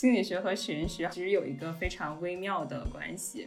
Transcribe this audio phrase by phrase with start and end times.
[0.00, 3.46] 心理学和玄学其实有一个非常微妙的关系。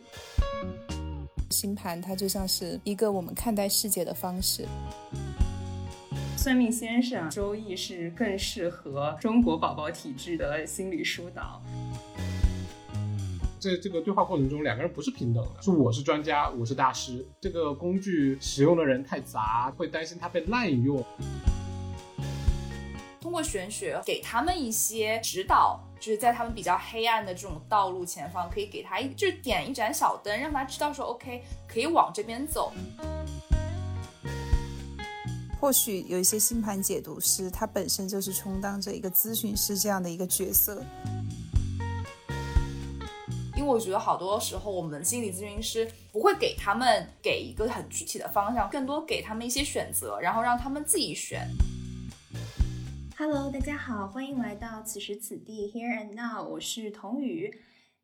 [1.50, 4.64] 星盘它就像是一个我们看待世界的方式。
[6.38, 11.60] 算命先生周易是更适合中国宝宝体质的心理疏导。
[13.60, 17.26] 在这个对话过程中，两个人不是平等的，是我是专家，我是大师。
[17.42, 21.04] 这个工具使用的人太杂，会担心它被滥用。
[23.20, 32.74] 通过玄学给他们一些指导，就是在他们比较黑暗的这种道路前方，可以给他一，就是点一盏小灯，让他知道说，OK，可以往这边走。
[35.62, 40.84] 或许有一些星盘解读师，他本身就是充当着一个咨询师这样的一个角色。
[43.56, 51.48] 因为我觉得好多时候，我们心理咨询师不会给他们给一个很具体的方向，更多给他们一些选择，然后让他们自己选。
[53.16, 57.54] Hello，大家好，欢迎来到此时此地 Here and Now，我是童宇。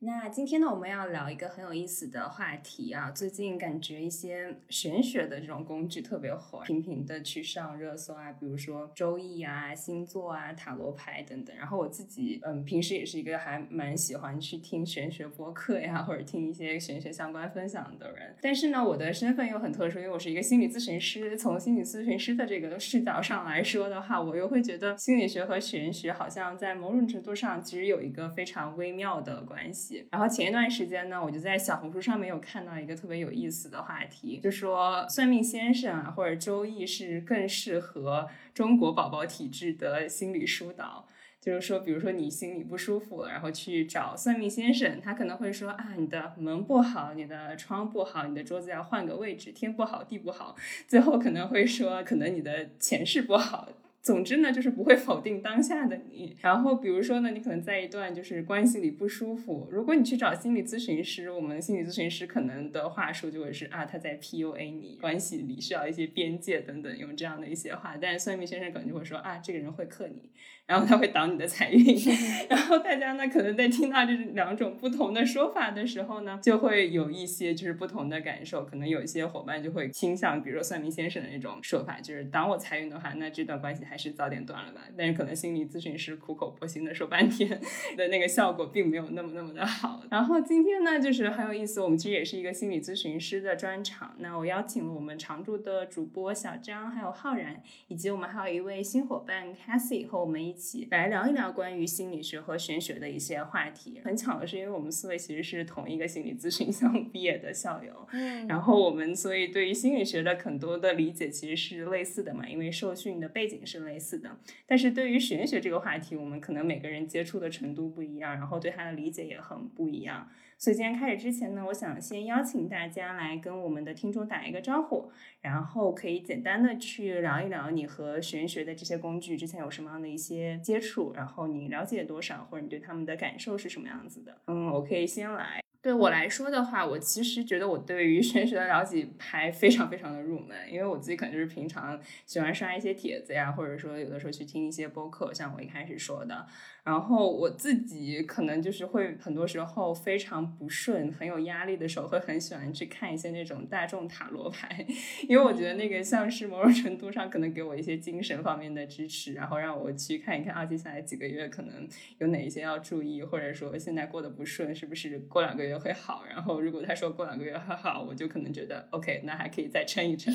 [0.01, 3.11] 那今天呢，我们要聊一个很有意思的话题啊。
[3.11, 11.53] 最近感觉一些玄学的这种工具特别火，频频的去上热搜啊，比如说周易啊、星座啊、塔罗牌等等。
[11.53, 18.33] 然后我自己，嗯，平时也是一个还蛮喜欢去听玄学播客呀，或者听一些玄学相关分享的人。
[18.41, 21.37] 但是呢，我的身份又很特殊，因为我是一个心理咨询师。
[21.37, 29.88] 从心理咨询师的这个视角上来说的话，我又会觉得心理学和玄学好像在某种程度上其实有一个非常微妙的关系。
[30.11, 41.07] 然后前一段时间呢，我就在小红书上面有看到一个特别有意思的话题，就说算命先生啊或者周易是更适合中国宝宝体质的心理疏导。
[41.41, 53.69] 就是说，比如说你心里不舒服，然后去找算命先生，他可能会说啊，你的门不好，你的窗不好，你的桌子要换个位置，天不好地不好，最后可能会说，可能你的前世不好。
[54.01, 56.35] 总之呢，就是不会否定当下的你。
[56.41, 67.97] 然后，比如说呢，你可能在一段就是关系里不舒服，如果你去找心理咨询师，我们心理咨询师可能的话术就会是啊，他在 PUA 你，关系里需要一些边界等等，用这样的一些话。
[68.01, 70.29] 但是算命先生可能就会说啊，这个人会克你，
[70.65, 71.85] 然后他会挡你的财运。
[72.49, 78.63] 然后大家呢，可能在听到这两种不同的说法的时候呢，就会有一些就是不同的感受。
[78.63, 84.81] 可能有一些伙伴就会倾向，比如说算命先生的那种说法，就是挡我财运的话，那这段关系还是早点断了吧。
[84.95, 87.59] 但是可能心理咨询师苦口婆心的说半天
[87.97, 90.03] 的那个效果并没有那么那么的好。
[90.11, 94.15] 然后今天呢，就是很有意思，我们其实也是一个心理咨询师的专场。
[94.19, 104.01] 那我邀请了我们常驻的主播小张，还有浩然，以及我们还有一位新伙伴 Cassie 和我们一起来聊一聊关于心理学和玄学的一些话题。
[104.03, 114.19] 很巧的是，因为我们四位其实是同一个心理咨询项目 毕业的校友，嗯，然后我们所以对于心理学的很多的理解其实是类似的嘛，因为受训的背景是类似。
[114.19, 120.27] 的，但是对于玄学这个话题，我们可能每个人接触的程度不一样，然后对它的理解也很不一样。
[120.57, 125.09] 所以今天开始之前呢，我想先邀请大家来跟我们的听众打一个招呼，
[125.41, 134.41] 然后可以简单的去聊一聊你和玄学的这些工具之前有什么样的一些接触，然后你了解多少，或者你对他们的感受是什么样子的。
[134.47, 135.61] 嗯，我可以先来。
[135.81, 146.45] 对我来说的话，我其实觉得我对于玄学的了解还非常非常的入门，因为我自己可能就是平常喜欢刷一些帖子呀，或者说有的时候去听一些播客，像我一开始说的。
[146.89, 154.83] 然后我自己可能就是会很多时候非常不顺、很有压力的时候，会很喜欢去看一些那种大众塔罗牌，
[155.27, 166.23] 因为我觉得那个像是某种程度上可能给我一些精神方面的支持，然后让我去看一看啊，接下来几个月可能有哪一些要注意，或者说现在过得不顺，是不是过两个月会好？
[166.27, 170.33] 然后如果他说过两个月会好，我就可能觉得 OK，那还可以再撑一撑。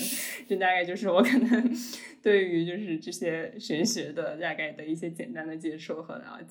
[0.48, 1.76] 这大概就是我可能
[2.22, 6.43] 对于就是这些玄学的大概的一些简单的接触和了解。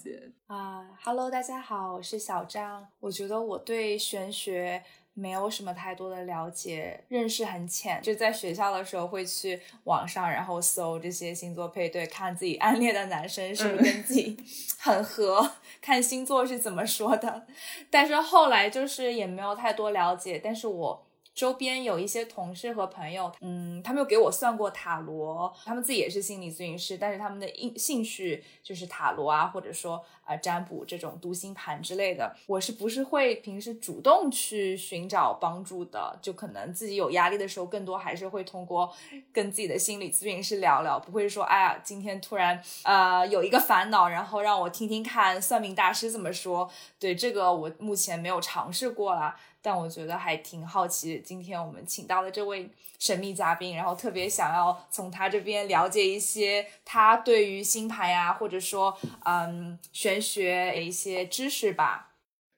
[0.47, 2.87] 啊哈喽，大家好，我是小张。
[2.99, 4.83] 我觉得我对玄学
[5.13, 8.01] 没有什么太多的了解，认识很浅。
[8.01, 14.37] 就在学校的时候会去网上，然后搜这些星座配对，看自己暗恋的男生是不是跟自己
[14.79, 15.51] 很合，
[15.81, 17.45] 看星座是怎么说的。
[17.89, 21.05] 但是后来就是也没有太多了解，但是我。
[21.33, 32.35] 周边有一些同事和朋友，嗯，他们有给我算过塔罗，他们自己也是心理咨询师，但是他们的兴兴趣就是塔罗啊，或者说啊占卜这种读心盘之类的。
[32.45, 36.17] 我是不是会平时主动去寻找帮助的？
[36.21, 38.93] 就可能自己有压力的时候，更多还是会通过
[39.31, 46.69] 跟自己的心理咨询师聊聊，不会说哎呀，今天突然呃有一个烦恼，然后让我听听看算命大师怎么说。
[46.99, 49.35] 对这个我目前没有尝试过啦。
[49.63, 52.69] 但我觉得还挺好奇，今天我们请到的这位
[52.99, 58.93] 神秘嘉宾，然后特别想要从他这边了解一些他对于星盘呀，或者说
[59.23, 62.09] 嗯玄学的一些知识吧。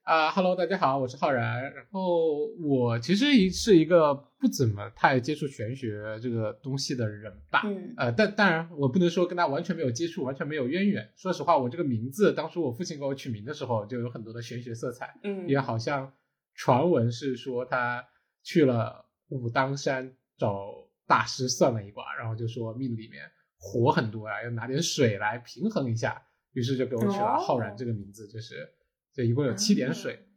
[0.02, 1.64] 啊哈喽，大家好，我是浩然。
[1.74, 7.62] 然后我其实一是一个不怎么太接触玄学这个东西的人吧。
[7.66, 11.10] 嗯呃，但当然我不能说跟他完全没有接触，完全没有渊源。
[11.16, 15.12] 说实话，我这个名字当初我父亲给我取名的时候，就有很多的玄学色彩。
[15.24, 16.14] 嗯也好像
[16.56, 18.04] 传闻是说他
[18.42, 26.22] 去了武当山找大师算了一卦，然后就说命里面火很多啊，要拿点水来平衡一下，
[26.54, 28.70] 于是就给我取了哦浩然这个名字，就是
[29.14, 30.28] 这一共有七点水。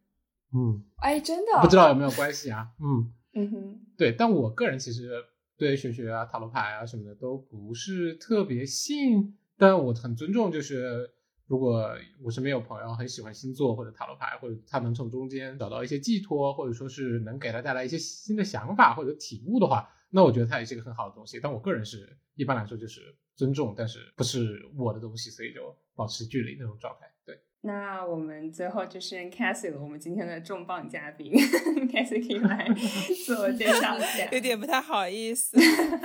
[0.54, 2.70] 嗯，哎，真的不知道有没有关系啊？
[2.80, 5.10] 嗯，嗯哼，对，但我个人其实
[5.58, 11.10] 对玄学啊、塔罗牌啊什么的都不是特别信，但我很尊重，就是
[11.48, 11.90] 如果
[12.22, 21.40] 我身边有朋友很喜欢星座或者塔罗牌，或者他能从中间找到一些寄托，或者说是能给他带来一些新的想法或者体悟的话，那我觉得它也是一个很好的东西。
[21.42, 27.10] 但我个人是一般来说就是尊重，但是不是我的东西，所以就保持距离那种状态。
[27.24, 27.40] 对。
[27.62, 32.68] 那我们最后就是 Cassie 了，我们今天的重磅嘉宾，Cassie 可以来
[33.26, 34.30] 自我介绍一下。
[34.30, 35.56] 有点不太好意思。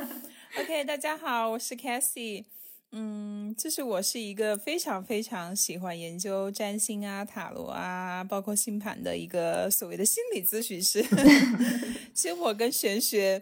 [0.58, 2.46] OK，大家好，我是 Cassie。
[2.96, 11.04] 嗯，就是我是一个非常非常喜欢研究占星啊、塔罗啊，包括星盘的一个所谓的心理咨询师。
[12.14, 13.42] 其实我跟玄学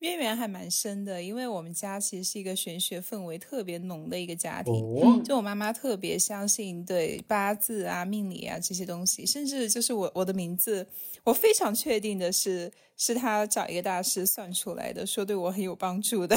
[0.00, 4.74] 渊源还蛮深的，因为我们家其实是一个玄学氛围特别浓的一个家庭。
[4.74, 10.86] 哦，就我妈妈特别相信对八字啊、命理啊这些东西，甚至就是我我的名字，
[11.24, 16.36] 我非常确定的是，是他找一个大师算出来的，说对我很有帮助的。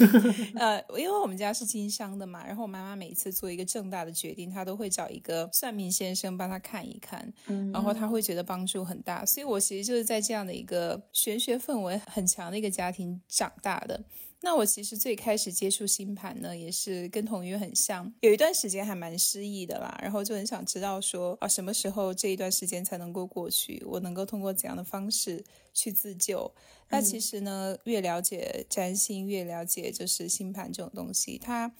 [0.56, 9.24] 呃，因为我们家是经商的嘛，然后我妈妈每次做一个重大的决定，她都会找一个算命先生帮她看一看，嗯然后她会觉得帮助很大。
[9.26, 14.02] 所以我其实就是在这样的一个玄学氛围很强的一个家庭长大的。
[14.42, 25.44] 那我其实最开始接触星盘呢，也是跟童宇很像，有一段时间还蛮失意的啦，然后就很想知道说啊，什么时候这一段时间才能够过去，我能够通过怎样的方式
[25.74, 26.50] 去自救。
[26.88, 31.74] 那其实呢，越了解占星，越了解就是星盘这种东西，它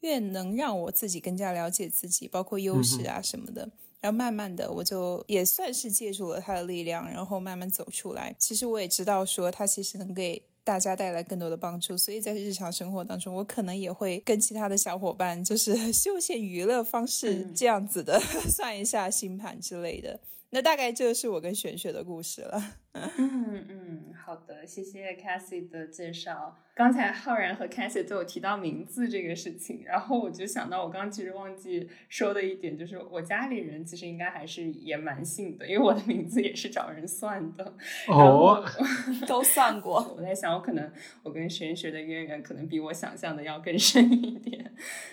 [0.00, 3.70] 越能让我自己更加了解自己，包括优势啊什么的。
[4.00, 8.34] 然后慢慢的，我就也算是借助了他的力量，然后慢慢走出来。
[8.36, 20.20] 其实我也知道说，他其实能给大家带来更多的帮助，所以在日常生活当中，我可能也会跟其他的小伙伴，就是 休闲娱乐方式嗯这样子的、 算一下星盘之类的。
[20.50, 22.74] 那大概就是我跟玄学的故事了。
[22.92, 26.58] 嗯嗯，好的，谢谢 Cassie 的介绍。
[26.74, 37.76] 刚才浩然和 Cassie 都有提到名字这个事情，然后我就想到，我刚刚其实忘记说的一点，就是我家里人其实应该还是也蛮信的，因为我的名字也是找人算的。
[38.08, 38.64] 然后哦，
[39.28, 40.14] 都算过。
[40.16, 40.90] 我在想，我可能
[41.22, 44.72] 我跟玄学的渊源可能比我想象的要更深一点。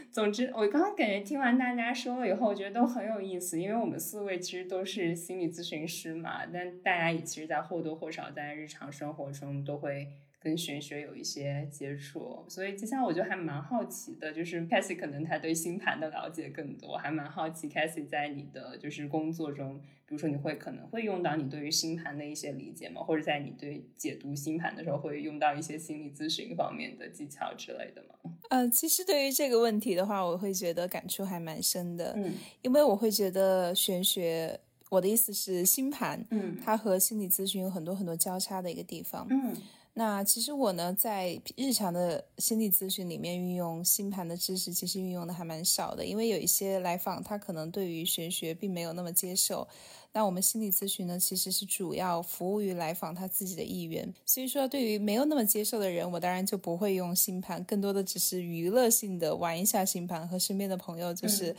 [0.09, 10.07] 总之，我刚刚感觉听完大家说了以后，我觉得都很有意思，因为我们四位其实都是心理咨询师嘛，但大家也其实，在或多或少在日常生活中都会。
[10.41, 23.01] 跟玄学有一些接触，所以接下来我就还蛮好奇的，就是 Cassie 可能他对星盘的了解更多，还蛮好奇 Cassie 在你的就是工作中，比如说你会可能会用到你对于星盘的一些理解吗？
[23.01, 28.33] 或者在你对解读星盘的时候会用到一些心理咨询方面的技巧之类的吗？
[28.49, 34.57] 呃，其实对于这个问题的话，我会觉得感触还蛮深的，嗯因为我会觉得玄学，
[34.89, 39.27] 我的意思是星盘，嗯它和心理咨询有很多很多交叉的一个地方。
[39.29, 39.53] 嗯
[39.99, 49.67] 那其实我呢，在日常的心理咨询里面运用星盘的知识，其实运用的还蛮少的，因为有一些来访他可能对于玄学并没有那么接受。
[50.13, 61.53] 那我们心理咨询呢，其实是主要服务于来访他自己的意愿，所以说对于没有那么接受的人，我当然就不会用星盘，更多的只是娱乐性的玩一下星盘，和身边的朋友就是。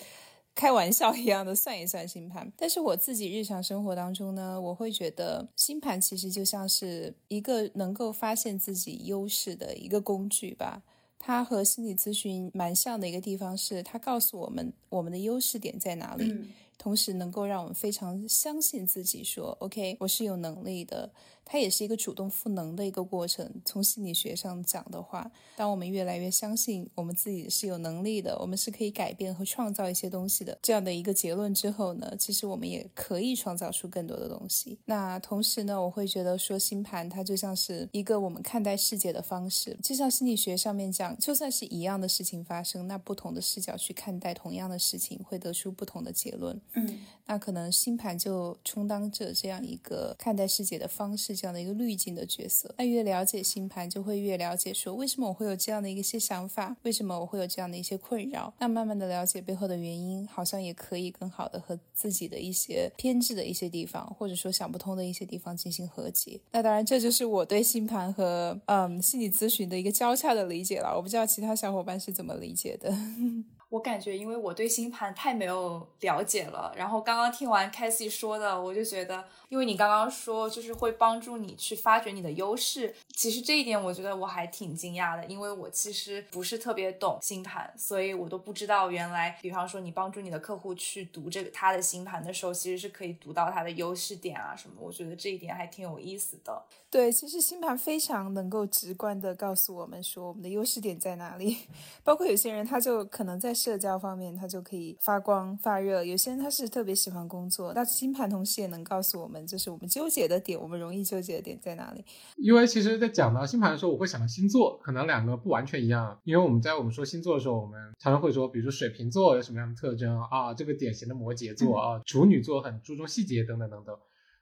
[0.60, 10.82] 开玩笑一样的算一算星盘，但是我自己日常生活当中呢，我会觉得星盘其实就像是一个能够发现自己优势的一个工具吧。
[11.18, 21.10] 它和心理咨询蛮像的一个地方是，它告诉我们我们的优势点在哪里，嗯同时能够让我们非常相信自己说，OK，我是有能力的。
[21.50, 23.50] 它也是一个主动赋能的一个过程。
[23.64, 34.78] 从心理学上讲的话，当我们越来越相信我们自己是有能力的，我们是可以改变和创造一些东西的这样的一个结论之后呢，其实我们也可以创造出更多的东西。
[34.84, 46.60] 那同时呢，我会觉得说星盘它就像是一个我们看待世界的方式，就像心理学上面讲，就算是一样的事情发生，那不同的视角去看待同样的事情，会得出不同的结论。
[46.74, 52.74] 嗯，那可能星盘就充当着这样一个看待世界的方式，这样的一个滤镜的角色。
[52.76, 58.52] 那越了解星盘，就会越了解说为什么我会有这样的一些想法，为什么我会有这样的一些困扰。
[58.58, 66.38] 那慢慢的了解背后的原因，好像也可以更好的和自己的一些偏执的一些地方，或者说想不通的一些地方进行和解。
[66.52, 70.94] 那当然，这就是我对星盘和嗯心理咨询的一个交叉的理解了。
[70.94, 72.92] 我不知道其他小伙伴是怎么理解的。
[73.70, 96.62] 我感觉，因为我对星盘太没有了解了，然后刚刚听完 c a s i e 说的，我就觉得，因为你刚刚说就是会帮助你去发掘你的优势，其实这一点我觉得我还挺惊讶的，因为我其实不是特别懂星盘，所以我都不知道原来，比方说你帮助你的客户去读这个他的星盘的时候，其实是可以读到他的优势点啊什么，我觉得这一点还挺有意思的。
[96.88, 101.56] 对，其实星盘非常能够直观的告诉我们说我们的优势点在哪里，
[102.04, 112.04] 包括有些人他就可能在社交方面他就可以发光发热，有些人他是特别喜欢工作，那星盘同时也能告诉我们，就是我们纠结的点，我们容易纠结的点在哪里。
[112.36, 116.18] 因为其实，在讲到星盘的时候，我会想到星座，可能两个不完全一样。
[116.24, 123.96] 因为我们在我们说星座的时候，我们常常会说，比如说水瓶座有什么样的特征啊，这个典型的摩羯座啊，处女座很注重细节等等等等。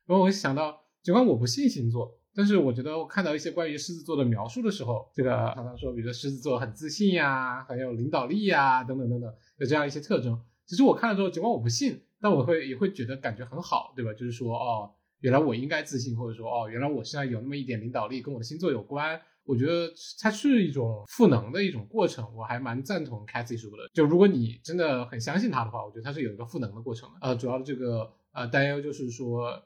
[0.06, 2.14] 然后我想到，尽管我不信星座。
[2.34, 10.40] 但是我觉得我看到一些关于狮子座的描述的时候，这个常常说，比如说狮子座很自信呀，很有领导力呀，等等等等，有这样一些特征。
[10.64, 14.12] 其实我看了之后，尽管我不信，但我会也会觉得感觉很好，对吧？
[14.12, 19.20] 就是说，哦，原来我应该自信，或者说，哦，原来我身上有那么一点领导力，跟我的星座有关。
[19.44, 23.88] 我觉得它是一种赋能的一种过程，我还蛮赞同 Cathy 说的。
[23.92, 27.18] 就如果你真的很相信他的话，我觉得它是有一个赋能的过程的。
[27.20, 29.62] 呃，主要的这个呃担忧就是说。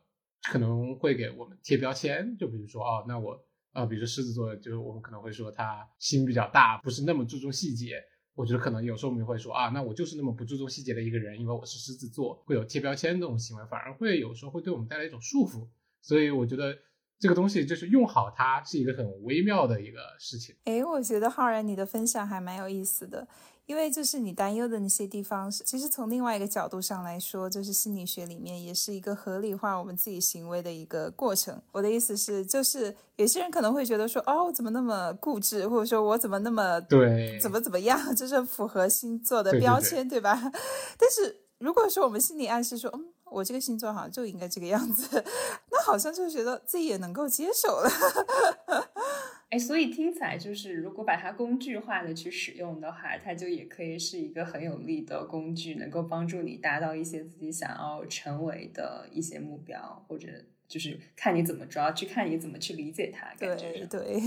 [0.50, 3.40] 可能会给我们贴标签，就比如说哦，那我
[3.74, 8.02] 呃，比如说狮子座，就是我们可能会说他心比较大，不是那么注重细节。
[8.42, 15.68] 我觉得可能有时候我们会说啊，那我就是那么不注重细节的一个人，因为我是狮子座，会有贴标签这种行为，反而会有时候会对我们带来一种束缚。
[16.00, 16.76] 所以我觉得
[17.20, 20.56] 这个东西就是用好它是一个很微妙的一个事情。
[20.64, 23.28] 哎，我觉得浩然你的分享还蛮有意思的。
[23.66, 31.60] 因为就是你担忧的那些地方，其实从另外一个角度上来说，就是心理学里面也是一个合理化我们自己行为的一个过程。
[31.72, 40.40] 我的意思是，就是有些人可能会觉得说，哦，我怎么那么固执，或者说我怎么那么对，怎么怎么样，就是符合星座的标签，对吧？
[40.98, 43.06] 但是如果说我们心理暗示说，嗯。
[43.32, 45.08] 我这个星座好像就应该这个样子，
[45.72, 47.88] 那好像就觉得自己也能够接受了。
[49.52, 60.26] 哎，所以听起来就是，如果把它工具化的去使用的话，它就也可以是一个很有力的工具，能够帮助你达到一些自己想要成为的一些目标，或者
[60.66, 63.30] 就是看你怎么，抓去看你怎么去理解它。
[63.38, 63.54] 对
[63.90, 64.22] 对，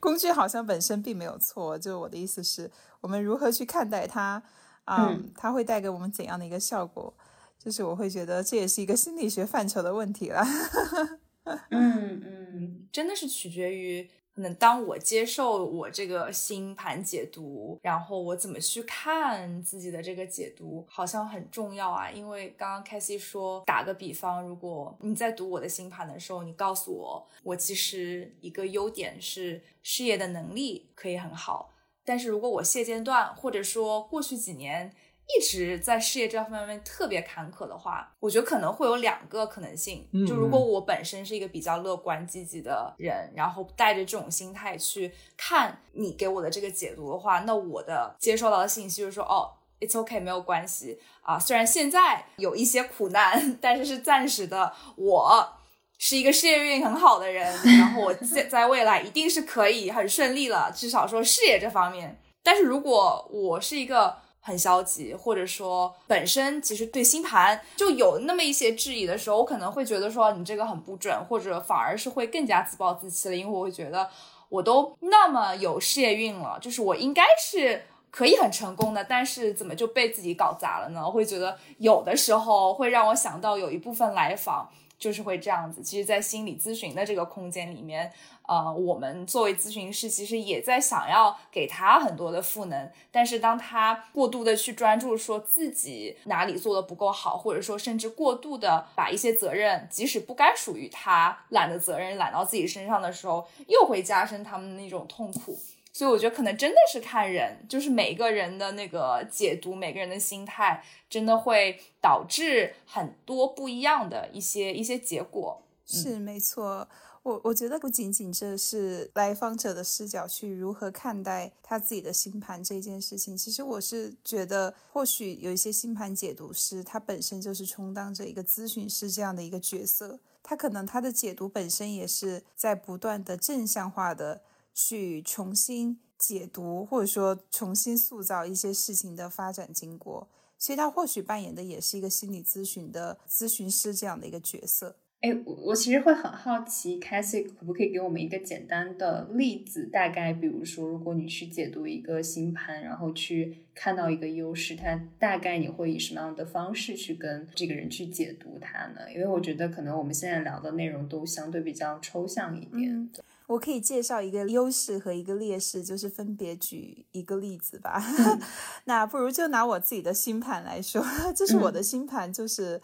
[0.00, 2.70] 工具好像本身并没有错，就我的意思是
[3.02, 4.42] 我们如何去看待它，
[4.86, 7.14] 嗯，它会带给我们怎样的一个效果？
[7.58, 10.42] 就是我会觉得这也是一个心理学范畴的问题了。
[11.68, 22.10] 嗯嗯，真的是取决于可能当我接受我这个星盘解读，然后我怎么去看自己的这个解读，好像很重要啊。
[22.10, 31.72] 因为刚刚凯西说，打个比方，如果你在读我的星盘的时候，你告诉我，我其实一个优点是事业的能力可以很好，
[32.04, 34.92] 但是如果我现阶段或者说过去几年。
[35.26, 40.08] 一直在事业这方面特别坎坷的话，我觉得可能会有两个可能性。
[40.26, 51.36] 就如果我本身是一个比较乐观积极的人，然后带着这种心态去看你给我的这个解读的话，那我的接收到的信息就是说，哦，it's okay，没有关系啊。
[51.38, 54.72] 虽然现在有一些苦难，但是是暂时的。
[54.96, 55.54] 我
[55.98, 62.20] 是一个事业运很好的人，然后我在在未来一定是可以很顺利了，至少说事业这方面。
[62.44, 74.08] 但是如果我是一个很消极，或者说本身其实对星盘就有那么一些质疑的时候，我可能会觉得说你这个很不准，或者反而是会更加自暴自弃了，因为我会觉得
[74.48, 81.10] 我都那么有事业运了，就是我应该是可以很成功的，但是怎么就被自己搞砸了呢？
[81.10, 85.82] 会觉得有的时候会让我想到有一部分来访就是会这样子。
[85.82, 88.10] 其实，在心理咨询的这个空间里面，
[88.48, 92.90] 呃，我们作为咨询师，其实也在想要给他很多的赋能。
[93.10, 105.58] 但是，当他过度的去专注说自己哪里做的不够好，或者说甚至过度的把一些责任，即使不该属于他揽的责任揽到自己身上的时候，又会加深他们那种痛苦。
[105.92, 115.62] 所以我觉得可能真的是看人，就是每个人的那个解读，每个人的心态，真的会导致很多不一样的一些一些结果。
[115.86, 116.86] 是没错，
[117.26, 134.42] 我我觉得不仅仅这是来访者的视角去如何看待他自己的星盘这件事情，其实我是觉得，或许有一些星盘解读师，他本身就是充当着一个咨询师这样的一个角色，他可能他的解读本身也是在不断的正向化的。
[134.78, 140.28] 去重新解读，或者说重新塑造一些事情的发展经过，
[140.58, 144.94] 所以他或许扮演的也是一个心理咨询的咨询师这样的一个角色。
[145.22, 149.88] 哎，我我其实会很好奇 c a s s i e 可不可以给我们一个简单的例子？
[149.90, 159.10] 大概比如说，如果你去解读一个星盘，然后去看到一个优势，它大概你会以什么样的方式去跟这个人去解读它呢？
[159.12, 163.10] 因为我觉得可能我们现在聊的内容都相对比较抽象一点。
[163.46, 168.02] 我可以介绍一个优势和一个劣势，就是分别举一个例子吧。
[168.86, 171.02] 那不如就拿我自己的星盘来说，
[171.34, 172.82] 这是我的星盘就是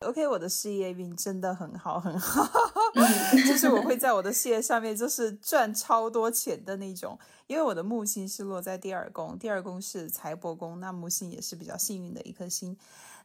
[0.00, 2.46] ，OK，我的事业运真的很好很好，
[3.46, 12.76] 就是我会在我的事业上面就是赚超多钱的那种，因为我的木星是落在第二宫，第二宫是财帛宫，那木星也是比较幸运的一颗星。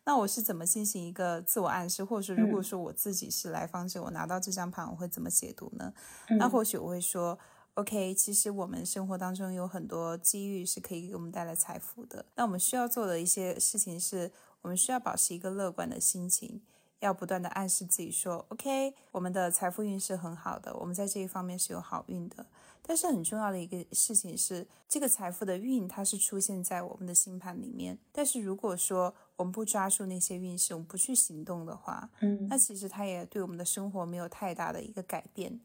[0.07, 5.91] 那我是怎么进行一个自我暗示，或者说，如果说我自己是来访者，我拿到这张盘，我会怎么解读呢？
[6.37, 7.39] 那或许我会说
[7.73, 12.23] ，OK，其实我们生活当中有很多机遇是可以给我们带来财富的。
[12.35, 14.31] 那我们需要做的一些事情是，
[14.65, 16.59] 我们需要保持一个乐观的心情，
[16.97, 22.43] 要不断的暗示自己说，OK，我们的财富运是很好的，我们在这一方面是有好运的。
[22.81, 27.99] 但是很重要的一个事情是，这个财富的运它是出现在我们的星盘里面。
[28.11, 35.59] 但是如果说我们不抓住那些运势，我们不去行动的话，嗯，那其实它也对我们的生活没有太大的一个改变。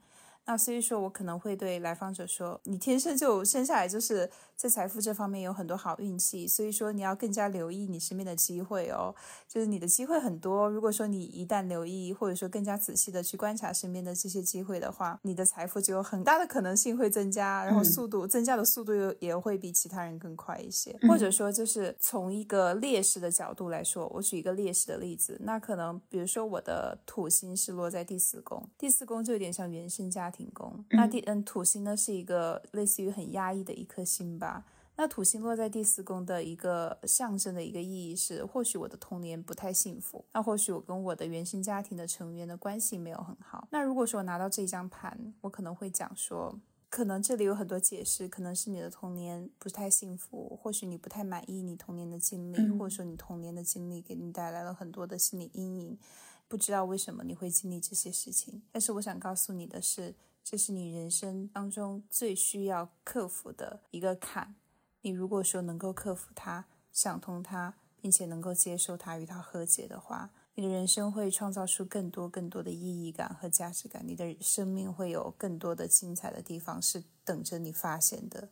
[0.47, 4.29] 那所以说，我可能会对来访者说：“你天生就生下来就是
[4.61, 9.15] 在财富这方面有很多好运气，所以说你要更加留意你身边的机会哦。
[9.49, 20.95] 就是你的机会很多，如果说你一旦留意，或者说更加仔细的去观察身边的这些机会的话，你的财富就有很大的可能性会增加，然后速度增加的速度又也会比其他人更快一些。
[21.09, 34.50] 或者说，就是从一个劣势的角度来说，我举一个劣势的例子，那可能比如说我的土星是落在第四宫，第四宫就有点像原生家庭。”宫，那第嗯土星呢是一个类似于很压抑的一颗星吧。
[34.97, 43.67] 那土星落在第四宫的一个象征的一个意义是，或许我的童年不太幸福，那或许我跟我的原生家庭的成员的关系没有很好。
[43.71, 46.61] 那如果说我拿到这一张盘，我可能会讲说，
[46.91, 55.99] 可能这里有很多解释，可能是你的童年不太幸福，或许你不太满意你童年的经历，或者说你童年的经历给你带来了很多的心理阴影，
[56.47, 58.61] 不知道为什么你会经历这些事情。
[58.71, 60.15] 但是我想告诉你的是。
[60.43, 64.55] 这是你人生当中最需要克服的一个坎。
[65.03, 74.03] 你如果说能够克服它、想通它，并且能够接受它、与它和解的话，你的人生会创造出更多、更多的意义感和价值感。
[74.07, 78.49] 你的生命会有更多的精彩的地方是等着你发现的。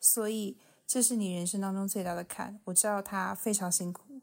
[0.00, 2.60] 所以，这是你人生当中最大的坎。
[2.64, 4.20] 我知道它非常辛苦，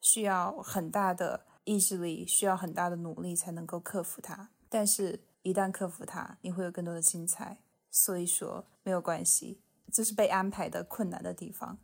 [0.00, 4.48] 需要很大的意志力，需要很大的努力才能够克服它。
[4.70, 7.58] 但是，一旦克服它，你会有更多的精彩。
[7.90, 11.78] 所以说没有关系，这是被安排的困难的地方。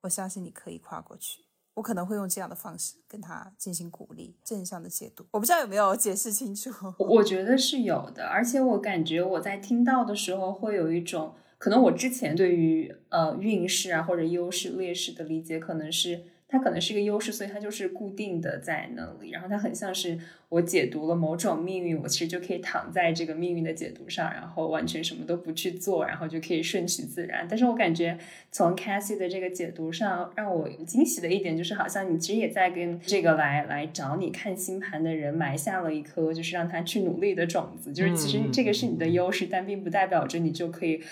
[0.00, 1.44] 我相信你可以跨过去。
[1.74, 5.24] 我可能会用这样的方式跟他进行鼓励，正向的解读。
[5.30, 6.70] 我不知道有没有解释清楚。
[6.98, 20.16] 我觉得是有的，而且我感觉我在听到的时候会有一种，可能我之前对于呃运势啊或者优势劣势的理解，可能是它可能是一个优势，所以它就是固定的在那里，然后它很像是。
[20.52, 27.46] 我解读了某种命运，我其实就可以躺在这个命运的解读上，然后完全什么都不去做，然后就可以顺其自然。
[27.48, 28.18] 但是我感觉
[28.50, 37.90] 从 Cassie 的这个解读上，让我惊喜的一点就是，好像你其实也在跟这个来来找你看星盘的人埋下了一颗就是让他去努力的种子。
[37.90, 41.02] 就是其实这个是你的优势，但并不代表着你就可以。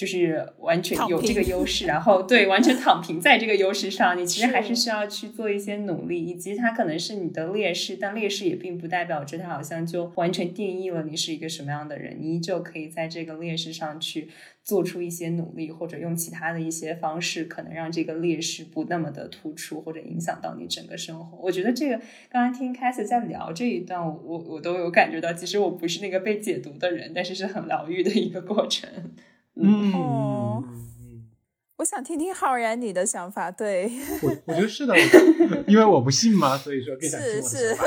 [0.00, 14.30] 就是完全有这个优势，然后对完全躺平在这个优势上，你其实还是需要去做一些努力，以及它可能是你的劣势，但劣势也并不代表着它好像就完全定义了你是一个什么样的人，你依旧可以在这个劣势上去
[14.64, 21.36] 做出一些努力，或者用其他的一些方式，可能让这个劣势不那么的突出，或者影响到你整个生活。
[21.42, 21.98] 我觉得这个
[22.30, 28.88] 刚刚听凯 a 在聊这一段，我我都有感觉到，其实我不是那个被解读的人，但是是很疗愈的一个过程。
[29.62, 30.64] 嗯，
[31.76, 33.50] 我想听听浩然你的想法。
[33.50, 33.90] 对，
[34.22, 34.94] 我我觉得是的，
[35.68, 37.86] 因为我不信嘛，所以说更想听我的想法。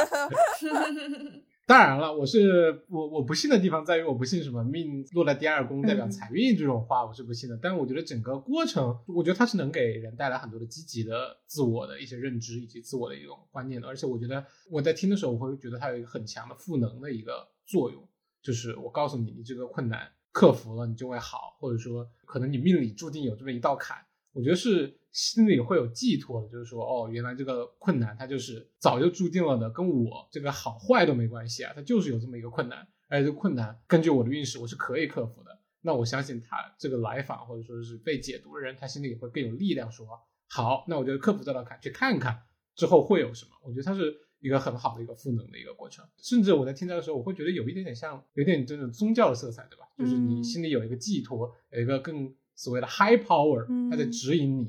[1.65, 7.57] 当然了，我是我我不信的地方在于我不信什么命落在第二宫代表财运这种话，我是不信的。
[7.61, 13.87] 但我觉得整个过程，我觉得它是能给人带来很多的积极的自我的一些认知以及自我的一种观念的。
[13.87, 18.05] 而且我觉得我在听的时候，我会觉得它有一个很强的赋能的一个作用，
[18.41, 20.11] 就是我告诉你，你这个困难。
[20.33, 23.97] 克服了，你就会好，或者说可能你命里注定有这么一道坎，
[24.33, 35.59] 我觉得是心里会有寄托的，就是说，哦，原来这个困难它就是早就注定了的，跟我这个好坏都没关系啊，它就是有这么一个困难，而且这个困难根据我的运势我是可以克服的。
[35.81, 40.05] 那我相信他这个来访或者说是被解读的人，他心里也会更有力量，说
[40.49, 42.43] 好，那我就克服这道坎，去看看
[42.75, 43.51] 之后会有什么。
[43.63, 44.22] 我觉得他是。
[44.43, 49.87] 一个很好的一个赋能的一个过程，甚至我在听到的时候，我会觉得有一点点像，有点这种宗教的色彩，对吧？
[49.97, 54.65] 就是你心里有一个寄托，有一个更所谓的 high power，它在指引你，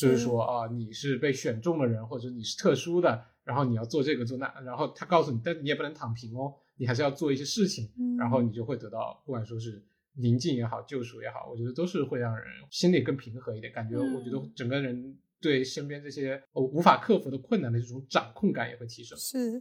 [0.00, 15.18] 就是说啊，你是被选中的人，或者你是特殊的，然后你要做这个做那，然后他告诉你，但你也不能躺平哦，你还是要做一些事情，然后你就会得到，不管说是宁静也好，救赎也好，我觉得都是会让人心里更平和一点，感觉我觉得整个人。
[15.40, 19.16] 对身边这些无法克服的困难的这种掌控感也会提升。
[19.18, 19.60] 是，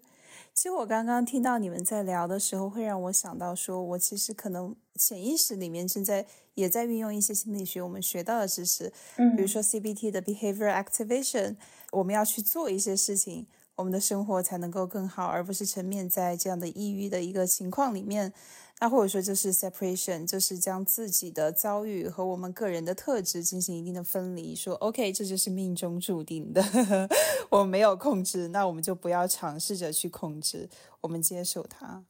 [0.53, 11.55] 其实我刚刚听到你们在聊的时候，会让我想到，说我其实可能潜意识里面正在也在运用一些心理学我们学到的知识，嗯，比如说 CBT 的 behavior activation，
[11.91, 18.33] 我们要去做一些事情，我们的生活才能够更好，而不是沉湎在这样的抑郁的一个情况里面。
[18.79, 24.55] 那或者说就是 separation，就是将自己的遭遇和我们个人的特质进行一定的分离。
[24.55, 26.63] 说 OK，这就是命中注定的，
[27.49, 30.69] 我们没有控制，那我们就不要尝试着去控制，
[31.01, 32.05] 我们接受它。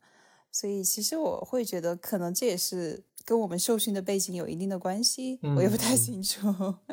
[0.52, 3.04] 所以其实我会觉得，可能这也是。
[3.26, 6.48] 跟我们受训的背景有一定的关系，我也不太清楚。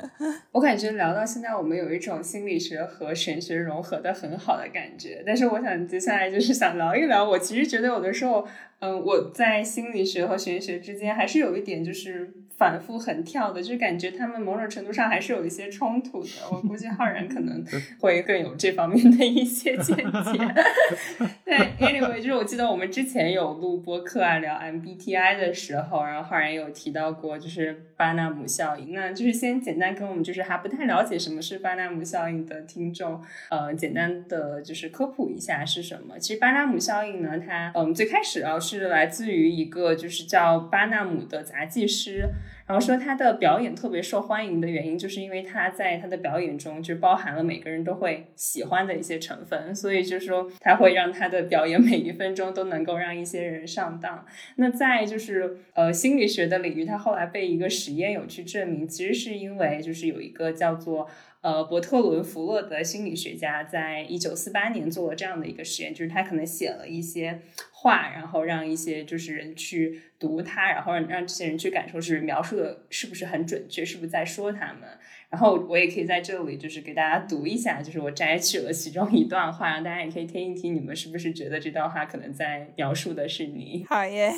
[0.52, 5.22] 我感觉聊到现在，我们有一种心理学和神学融合的很好的感觉。
[5.24, 8.46] 但是我想接下来就是想聊一聊，我其实觉得有的时候，
[8.80, 12.32] 嗯，我在心理学和玄学之间还是有一点就是。
[12.58, 16.30] 反复横跳的，就是感觉他们某种程度上还是有一些冲突的。
[16.50, 17.62] 我估计浩然可能
[18.00, 20.04] 会更有这方面的一些见解。
[21.44, 21.54] 对，
[21.86, 28.94] anyway，就是我记得我们之前有录播课啊，聊 MBTI 的时候，然后浩然有提到过，就是巴纳姆效应。
[28.94, 36.18] 那就是先简单跟我们就是还不太了解什么是巴纳姆效应的听众，呃，简单的就是科普一下是什么。
[36.18, 42.28] 其实巴纳姆效应呢，它嗯最开始啊是来自于一个就是叫巴纳姆的杂技师。
[42.66, 54.26] 然后说他的表演特别受欢迎的原因，就是因为他在他的表演中就包含了每个人都会喜欢的一些成分，所以就是说他会让他的表演每一分钟都能够让一些人上当。
[54.56, 61.08] 那在就是呃心理学的领域，他后来被一个实验有去证明，其实是因为就是有一个叫做。
[61.42, 74.82] 呃，伯特伦·弗洛德心理学家在一九四八年做了这样的一个实验，就是他可能写了一些话，然后让一些就是人去读它，然后让让这些人去感受是描述的是不是很准确，是不是在说他们。
[75.28, 83.84] 然后我也可以在这里，就是给大家读一下，就是我摘取了其中一段话，让大家也可以听一听，你们是不是觉得这段话可能在描述的是你？
[83.88, 84.32] 好耶，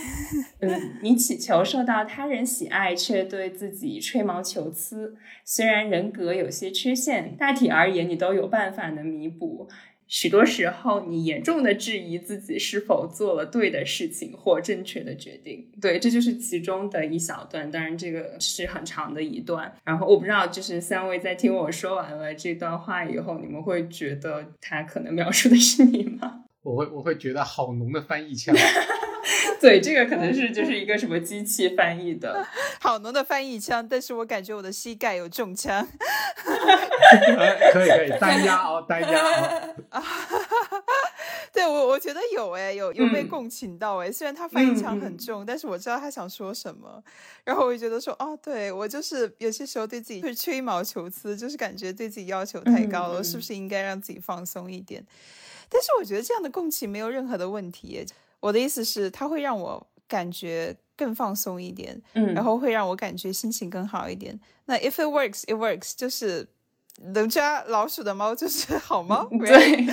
[0.60, 0.70] 嗯，
[1.02, 5.14] 你祈求受到他人喜爱，却对自己吹毛求疵。
[5.44, 9.68] 虽然人格有些缺陷，大体而言，你都有办法能弥补。
[10.08, 15.70] 许多时候，你严重的质疑自己是否做了对的事情或正确的决定。
[15.80, 17.70] 对，这就是其中的一小段。
[17.70, 19.72] 当然，这个是很长的一段。
[19.84, 26.44] 然后，我不知道，就是三位在听我说完了这段话以后，你们会觉得他可能描述的是你吗？
[26.62, 28.54] 我会，我会觉得好浓的翻译腔。
[29.60, 32.46] 对，这个可能是就是一个什么机器翻译的，
[32.80, 35.86] 好浓的翻译腔，但是我感觉我的膝盖有中枪。
[37.72, 39.18] 可以可以， 单压哦，单压
[39.90, 40.02] 哦。
[41.52, 47.02] 对我我觉得有哎，有有被共情到哎，虽然他翻译腔很重，但是我知道他想说什么。
[47.44, 55.04] 然后我就觉得说，哦，对我就是有些时候对自己会吹毛求疵，就是感觉对自己要求太高了，是不是应该让自己放松一点？
[55.68, 58.06] 但是我觉得这样的共情没有任何的问题。
[58.40, 64.38] 我的意思是，它会让我感觉更放松一点，嗯，然后会让我感觉心情更好一点。
[64.66, 66.46] 那 if it works, it works，就是
[67.14, 69.24] 能抓老鼠的猫就是好猫。
[69.46, 69.86] 对，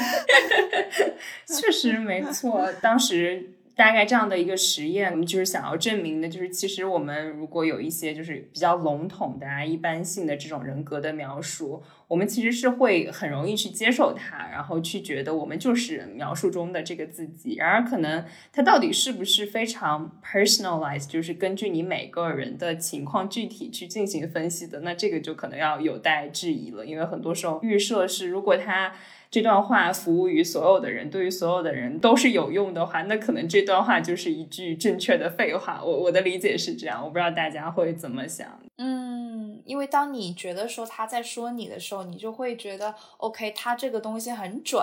[1.48, 2.72] 确实没错。
[2.82, 11.84] 当时大概这样的一个实验，我们就是想要证明的，就是其实我们如果有一些就是比较笼统的、啊、一般性的这种人格的描述。
[12.08, 17.56] 我们其实是会很容易去接受它，然后去觉得我们就是描述中的这个自己。
[17.56, 26.86] 然而，可能它到底是不是非常 personalized，就是根据你每个人的情况具体去进行分析的，那这个就可能要有待质疑了。
[26.86, 28.94] 因为很多时候预设是，如果他
[29.36, 35.84] 这段话服务于所有的人，对于所有的人都是有用的话，那可能这段话就是一句正确的废话。
[35.84, 38.48] 我我的理解是这样，我不知道大家会怎么想。
[38.78, 44.82] 嗯，因为当你觉得说他在说你的时候，你就会觉得 OK，他这个东西很准，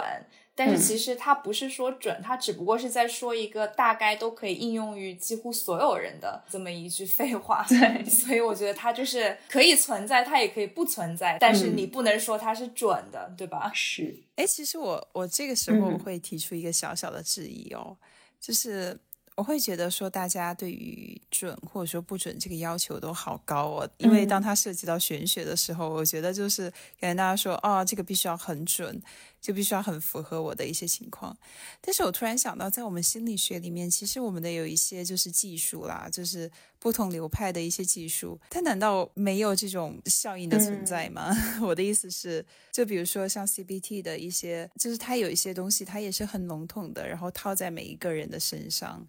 [0.54, 7.64] 但是其实它不是说准，它只不过是在说一个大概都可以应用于几乎所有人的这么一句废话。
[7.68, 13.70] 对，所以我觉得它就是可以存在，它也可以不存在，但是你不能说它是准的，对吧？
[13.74, 14.14] 是。
[14.36, 17.96] 哎，其实我我这个时候我会提出一个小小的质疑哦，
[18.40, 18.98] 就是。
[19.34, 29.02] 我会觉得说，大家对于准或者说不准这个要求都好高哦，因为当它涉及到玄学的时候，我觉得就是感觉大家说，哦，这个必须要很准。
[29.42, 31.36] 就必须要很符合我的一些情况，
[31.80, 41.36] 但是我突然想到，在我们心理学里面，其实我们的有一些就是技术啦，就是不同流派的一些技术，它难道没有这种效应的存在吗？
[41.60, 49.04] 我的意思是，就比如说像 CBT 的一些，就是它有一些东西，它也是很笼统的，然后套在每一个人的身上，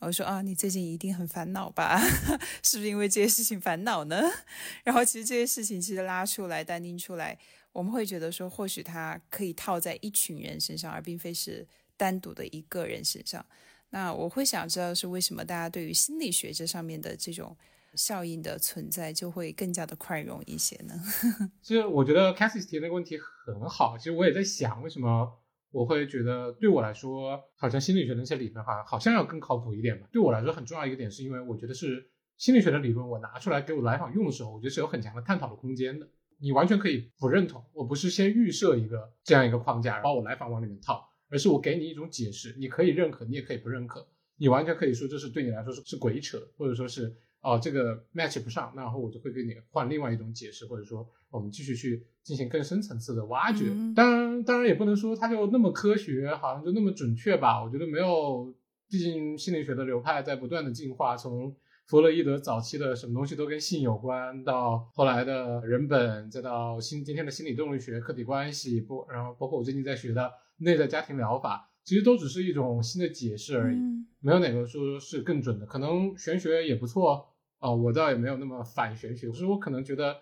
[0.00, 2.00] 然后说啊，你最近一定很烦恼吧？
[2.64, 4.20] 是不是因为这些事情烦恼呢？
[4.82, 7.38] 然后其实这些事情其实拉出来、单拎出来。
[7.76, 13.44] 我们会觉得说，或许它可以套在一群人身上，而并非是单独的一个人身上。
[13.90, 17.54] 那我会想知道是为什么大家对于心理学这上面的这种
[17.94, 20.94] 效应的存在就会更加的宽容一些呢？
[21.60, 23.98] 其实我觉得 Cassie 提那个问题很好。
[23.98, 25.30] 其实我也在想，为什么
[25.70, 30.08] 我会觉得对我来说，好像心理学那些理论哈，好像要更靠谱一点吧？
[30.10, 36.08] 对我来说很重要一个点，是因为我觉得是心理学的理论，我拿出来给我来访用的时候，我觉得是有很强的探讨的空间的。
[36.38, 53.64] 你完全可以不认同，我不是先预设一个这样一个框架，把我来访往里面套，而是我给你一种解释，你可以认可，你也可以不认可，你完全可以说这是对你来说是是鬼扯，或者说是哦这个 match 不上，然后我就会给你换另外一种解释，或者说我们继续去进行更深层次的挖掘。
[53.94, 57.64] 当然，当然也不能说它就那么科学，好像就那么准确吧？
[57.64, 58.54] 我觉得没有，
[58.90, 61.56] 毕竟心理学的流派在不断的进化，从。
[61.86, 73.78] 弗洛伊德早期的什么东西都跟性有关，到后来的人本，再到心今天的心理动力学、客体关系，不，然后包括我最近在学的内在家庭疗法，其实都只是一种新的解释而已，
[74.18, 75.66] 没有哪个说是更准的。
[75.66, 77.28] 可能玄学也不错
[77.60, 80.16] 啊，我倒也没有那么反玄学，所以我可能觉得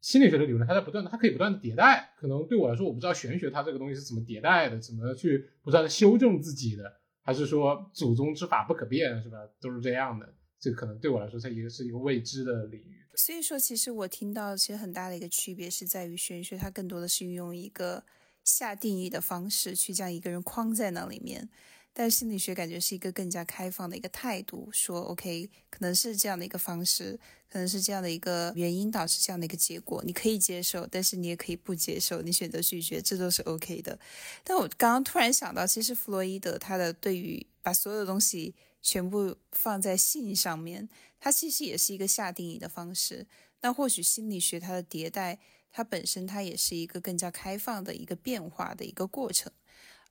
[0.00, 2.14] 心理学的理论它在不断的，它可以不断的迭代。
[2.18, 6.84] 可能对我来说，我不知道玄学它这个东西是怎么迭代的，怎么去不断的修正自己的，
[7.22, 9.36] 还是说祖宗之法不可变，是吧？
[9.60, 10.26] 都是这样的。
[10.60, 13.00] 这可能对我来说，它也是一个未知的领域。
[13.14, 18.04] 所以说，其实我听到，其实很大的一个区别是在于玄学，它更多的是运用一个
[18.44, 21.42] 下定义的方式去将一个人框在那里面；
[21.92, 27.18] 但心理学感觉是一个更加开放的一个态度，说 OK，可能是这样的一个方式，
[27.50, 33.98] 可能是这样的一个原因导致这样的一个结果，你可以接受，但是你也可以不接受，你选择拒绝，这都是 OK 的。
[34.44, 38.54] 但我刚刚突然想到，其实弗洛伊德他的对于把所有的东西。
[38.82, 40.88] 全部放在性上面，
[41.18, 43.26] 它其实也是一个下定义的方式。
[43.60, 45.38] 那或许心理学它的迭代，
[45.70, 49.52] 它本身它也是一个更加开放的一个变化的一个过程。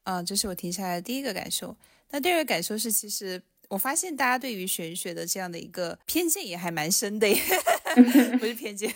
[0.03, 1.75] 啊，这是我停下来的第一个感受。
[2.09, 3.41] 那第二个感受是，其实。
[3.69, 7.27] 我发现大家对于玄学的这样的一个偏见也还蛮深的，
[8.39, 8.93] 不是偏见，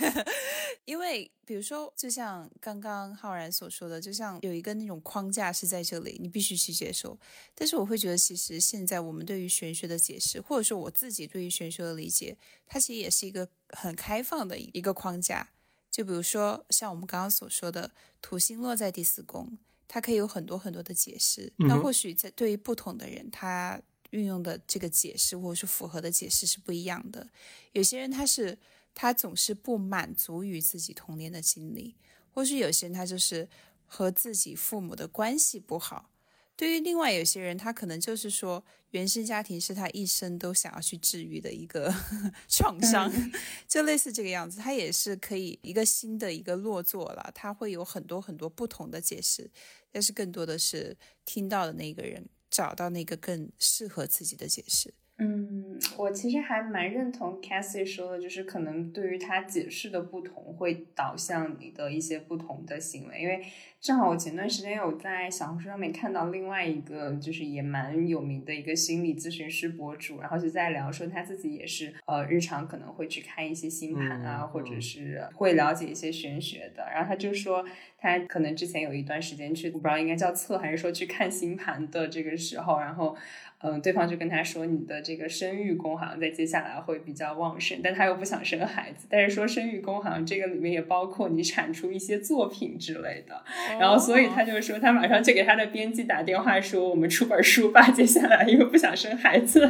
[0.86, 7.18] 因为比如说，就像刚刚浩然所说的，就像有一个那种框架是在这里，你必须去接受。
[7.54, 15.50] 但是我会觉得，其实现在我们对于玄学的解释，或者说我自己对于玄学的理解，它其实也是一个很开放的一个框架。
[15.92, 17.92] 就比如说，像我们刚刚所说的，
[18.24, 21.54] 土星落在第四宫，它可以有很多很多的解释。
[21.58, 23.80] 那或许在对于不同的人，他
[24.14, 27.28] 运用的这个解释，或者是符合的解释是不一样的。
[27.72, 28.58] 有些人他是
[28.94, 31.96] 他总是不满足于自己童年的经历，
[32.32, 33.50] 或是有些人他就是
[33.86, 36.12] 和自己父母的关系不好。
[36.56, 41.92] 对于另外有些人，他可能就是说原生家庭是他一生都想要去治愈的一个
[42.48, 43.12] 创伤，
[43.68, 44.60] 就类似这个样子。
[44.60, 49.50] 他也是可以一个新的一个落座了，他会有很多很多不同的解释，
[49.92, 50.96] 但是更多的是
[51.26, 52.24] 听到的那个人。
[52.54, 63.20] 找到那个更适合自己的解释，嗯，我其实还蛮认同 Casey 说的，就是可能对于他解释的不同，会导向你的一些不同的行为。
[63.20, 63.44] 因为
[63.84, 76.86] 正好我前段时间有在小红书上面看到另外一个，就是也蛮有名的一个心理咨询师博主，然后就在聊说他自己也是呃日常可能会去看一些星盘啊，或者是会了解一些玄学的。
[76.94, 77.66] 然后他就说
[77.98, 83.18] 他可能之前有一段时间去，我不知道应该叫测还是说去看星盘的这个时候，然后。
[83.66, 93.42] 嗯，对方就跟他说，你的这个生育宫好像在接下来会比较旺盛，但他又不想生孩子，但是说生育宫好像这个里面也包括你产出一些作品之类的，
[93.80, 99.62] 然后所以他就说他马上就给他的编辑打电话说，我们出本书吧，接下来因为不想生孩子，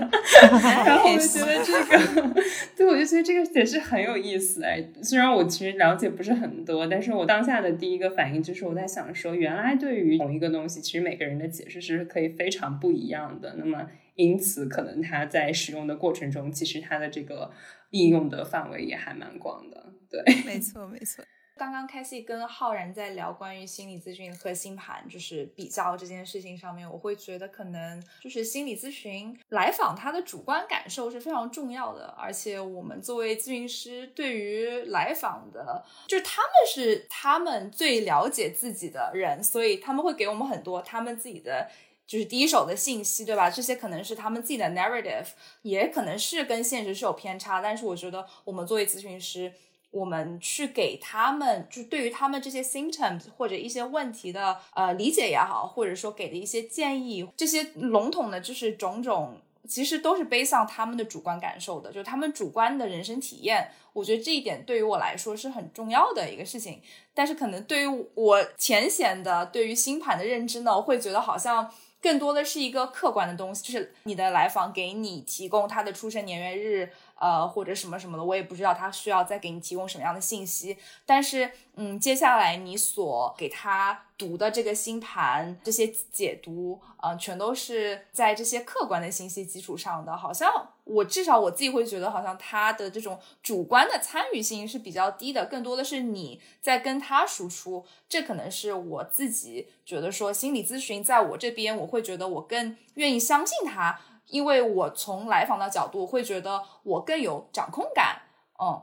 [0.86, 2.42] 然后我就觉得这个，
[2.78, 13.88] 对我就觉得这个解释很有意思哎，虽然我其实了解不是很多，但是我当下的第一个反应就是我在想说，原来对于同一个东西，其实每个人的解释是可以非常不一样的，那么。
[14.16, 17.50] 因此，可能它在使用的过程中，其实它的这个
[17.90, 19.92] 应用的范围也还蛮广的。
[20.08, 21.26] 对，没错，没错。
[21.56, 41.70] 刚刚开 a 跟浩然在聊关于心理咨询和星盘，就是比较这件事情上面，我会觉得可能就是心理咨询来访他的主观感受是非常重要的，而且我们作为咨询师，对于来访的，就是他们是他们最了解自己的人，所以他们会给我们很多他们自己的。
[42.06, 43.50] 就是第一手的信息，对吧？
[43.50, 45.26] 这些可能是他们自己的 narrative，
[45.62, 47.62] 也可能是跟现实是有偏差。
[47.62, 49.54] 但是我觉得，我们作为咨询师，
[49.94, 63.70] 我们去给他们，就对于他们这些 symptoms 或者一些问题的呃理解也好，或者说给的一些建议，这些笼统的，就是种种，其实都是背上他们的主观感受的，就是他们主观的人生体验。
[63.94, 66.82] 我觉得这一点对于我来说是很重要的一个事情。
[67.14, 71.72] 但是可能对于我浅显的对于星盘的认知呢，我会觉得好像。
[72.04, 76.92] 更多的是一个客观的东西，就是你的来访给你提供他的出生年月日。
[77.24, 80.78] 呃，或者什么什么的，我也不知道他需要再给你提供什么样的信息。
[81.06, 90.18] 但是，嗯，接下来你所给他读的这个星盘，这些解读，呃，全都是在这些客观的信息基础上的。
[90.18, 90.52] 好像
[90.84, 97.86] 我至少我自己会觉得，好像他的这种主观的参与性是比较低的，更多的是你在跟他输出。
[98.10, 104.02] 这可能是我自己觉得说，心理咨询在我这边，我会觉得我更愿意相信他。
[104.34, 108.24] 因为我从来访的角度会觉得我更有掌控感，
[108.60, 108.82] 嗯，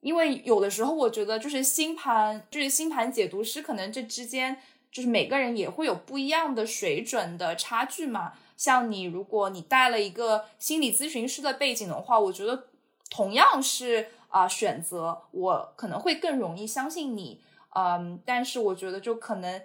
[0.00, 4.56] 因为有的时候我觉得就是星盘，就是星盘解读师可能这之间
[4.90, 8.32] 就是每个人也会有不一样的水准的差距嘛。
[8.56, 12.68] 像你，如果你带了一个心理咨询师的背景的话，我觉得
[13.10, 17.42] 同样是啊选择，我可能会更容易相信你，
[17.74, 19.60] 嗯，但是我觉得就可能。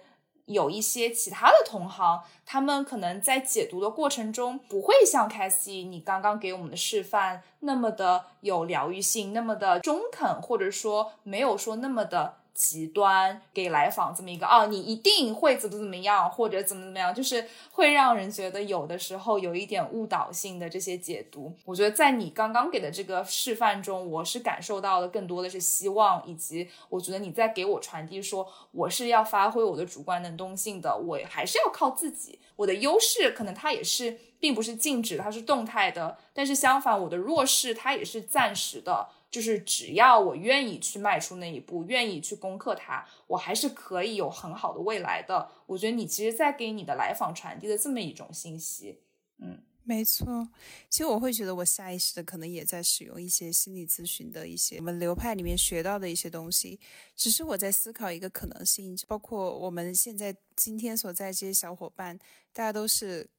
[0.46, 12.41] 有一些其他的同行，他们可能在解读的过程中不会像凯西你刚刚给我们的示范那么的有疗愈性，那么的中肯，或者说没有说那么的。
[12.54, 21.54] 极端给来访这么一个哦，你一定会怎么怎么样，或者怎么怎么样，就是会让人觉得有的时候有一点误导性的这些解读。
[21.64, 32.38] 我觉得在你刚刚给的这个示范中，我是感受到的更多的是希望，以及我觉得你在给我传递说，我是要发挥我的主观能动性的，我还是要靠自己。
[32.56, 39.08] 我的优势可能它也是并不是静止，它是动态的，但是相反，我的弱势它也是暂时的。
[39.32, 45.50] 就是只要我愿意去迈出那一步，愿意去攻克它，我还是可以有很好的未来的。
[45.64, 49.00] 我觉得你其实，在给你的来访传递的这么一种信息，
[49.38, 50.46] 嗯，没错。
[50.90, 56.78] 其实我会觉得，我下意识的可能也在使用一些心理咨询的一些我们流派里面学到的一些东西。
[57.16, 62.18] 只是我在思考一个可能性，包括我们现在今天所在这些小伙伴，
[62.52, 63.30] 大家都是。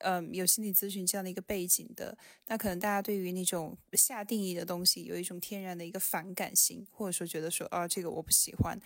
[0.00, 8.80] 嗯，有心理咨询这样的一个背景的，那可能大家对于那种下定义的东西有一种天然的一个反感性，或者说觉得说啊，这个我不喜欢。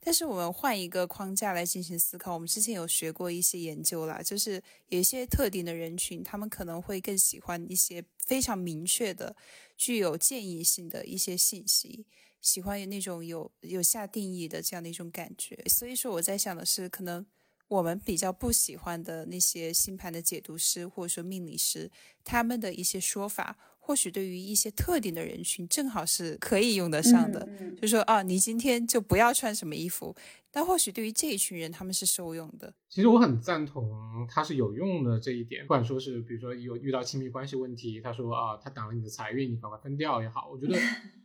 [0.00, 9.34] 但是我们换一个框架来进行思考，我们之前有学过一些研究啦，就是有一些特定的人群，他们可能会更喜欢一些非常明确的、
[9.76, 12.06] 具有建议性的一些信息，
[12.40, 15.56] 喜欢有那种有有下定义的这样的一种感觉。
[15.68, 17.26] 所以说我在想的是，可能。
[17.70, 21.88] 我们比较不喜欢的那些星盘的解读师或者说命理师，
[22.24, 27.48] 他们的一些说法，或许对于一些特定的人群正好是可以用得上的。
[27.80, 30.12] 就说啊，你今天就不要穿什么衣服，
[30.50, 32.74] 但或许对于这一群人，他们是受用的。
[32.88, 33.88] 其实我很赞同
[34.28, 40.76] 他是有用的这一点，不管说是比如说有遇到亲密关系问题，他说啊，他挡了你的财运，你赶快分掉也好，我觉得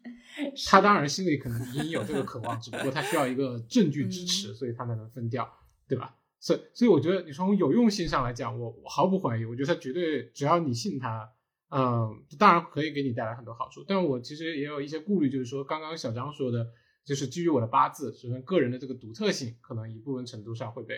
[0.68, 5.52] 他当然心里可能隐隐有这个渴望，只不过他需要一个证据支持，所以他才能分掉，
[5.88, 6.16] 对吧？
[6.40, 11.32] 所以，所以我觉得你从有用性上来讲，我我毫不怀疑，我觉得它绝对只要你信它，
[11.70, 16.68] 嗯，当然可以给你带来很多好处，但我其实也有一些顾虑，就是说刚刚小张说的，
[17.04, 20.96] 就是基于我的八字，首先个人的这个独特性，可能一部分程度上会被，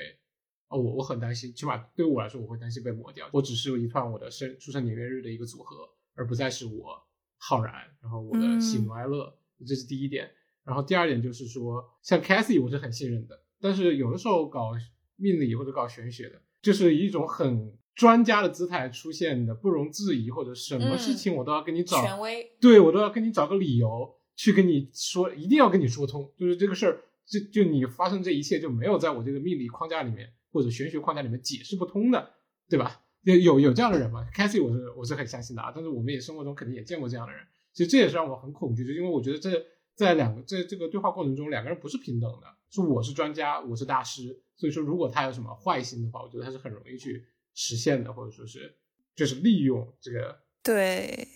[0.67, 3.30] 哦，我我很担心，起码对我来说，我会担心被抹掉。
[3.32, 7.02] 我只是一串我的生出生年月日的一个组合，而不再是我
[7.38, 9.34] 浩然，然后我的喜怒哀乐，
[9.65, 10.30] 这是第一点。
[10.63, 14.73] 然后第二点就是说，像 Cathy，我是很信任的，但是有的时候搞
[15.17, 17.77] 命理或者搞玄学的，就是一种很。
[17.97, 26.32] 专家的姿态出现的不容置疑，或者什么事情我都要跟你找权威，对我都要跟你找个理由去跟你说，一定要跟你说通。
[26.38, 32.34] 就是这个事儿，就就你发生这一切就没有在我这个命理框架里面或者玄学框架里面解释不通的，
[32.70, 33.01] 对吧？
[33.24, 35.72] 有有有这样的人吗 c a t h y 我是我是很相信的啊。
[35.74, 37.41] 但是我们也生活中肯定也见过这样的人。
[37.74, 39.49] 其实这也是让我很恐惧，就因为我觉得这
[39.95, 44.41] 在两个在这个对话过程中，两个人不是平等的，是我是专家，我是大师。
[44.55, 47.26] 所以说，如果他有什么坏心的话，我觉得他是很容易去。
[47.59, 48.78] 实现的，或者说是，
[49.15, 51.28] 就是利用这个对，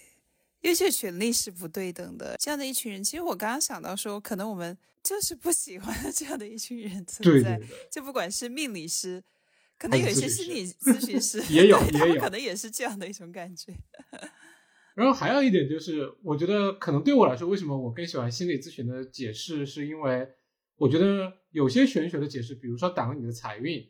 [0.61, 2.35] 因为这权利是不对等的。
[2.37, 7.59] 这样的一群人，其实我刚刚想到说，可能我们就是不喜欢 这样的一群人存在。
[7.89, 9.23] 就不管是命理师，
[9.79, 13.73] 可能有一些心理咨询师 也有， 也有，可能也是这样的一种感觉。
[14.93, 20.29] 然后还有一点就是，我觉得可能对我来说，为什么我更喜欢心理咨询的解释，是因为
[20.81, 23.87] 我觉得有些玄学的解释，比如说挡了你的财运，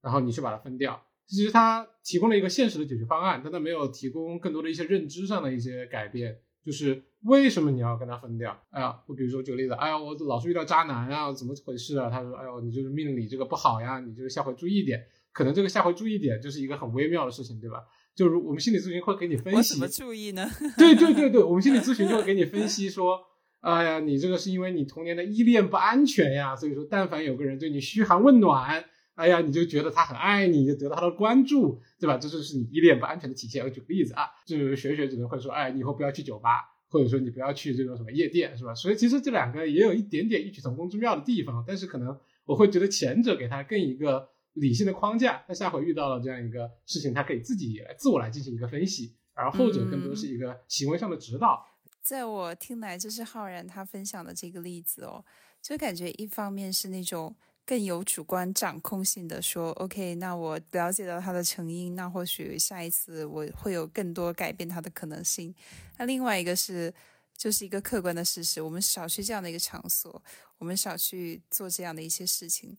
[0.00, 1.00] 然后你去把它分掉。
[1.24, 6.36] 其实它提供了一个现实的解决方案，但它没有提供更多的一些认知上的一些改变。
[6.64, 8.60] 就是为什么你要跟他分掉？
[8.70, 12.10] 哎呀，我比如说举个例子，哎呀，我老是遇到渣男啊，怎么回事啊？
[12.10, 15.00] 他说，哎呦，你就是命里这个不好呀，你就是下回注意点。
[15.30, 17.84] 可能这个下回注意点就是一个很微妙的事情，对吧？
[18.16, 20.48] 就如我们心理咨询会给你分析，怎么注意呢？
[20.76, 23.20] 对对对对，我们心理咨询就会给你分析说，
[23.62, 28.84] 哎呀，你这个是因为你童年的依恋不安全呀，所以说但凡有个人对你嘘寒问暖。
[29.14, 32.16] 哎呀，你就觉得他很爱你，就得到他的关注，对吧？
[32.16, 33.62] 这就是你依恋不安全的体现。
[33.62, 38.74] 我举个例子啊，就是学学只能会说，哎，你以后不要去酒吧，或者说你不要去这种什么夜店，是吧？
[38.74, 51.62] 所以其实这两个也有一点点异曲同工之妙的地方，但是可能我会觉得前者给他更一个理性的框架，他下回遇到了这样一个事情，他可以自己来自我来进行一个分析，而后者更多是一个行为上的指导。
[52.02, 55.24] 在我听来，就是浩然他分享的这个例子哦，
[55.62, 57.34] 就感觉一方面是那种。
[57.64, 65.54] 更有主观掌控性的说，OK，那我了解到他的成因，那或许下一次我会有更多改变他的可能性。
[65.96, 66.92] 那另外一个是，
[67.36, 70.20] 就是一个客观的事实，我们少去这样的一个场所，
[70.58, 72.76] 我们少去做这样的一些事情。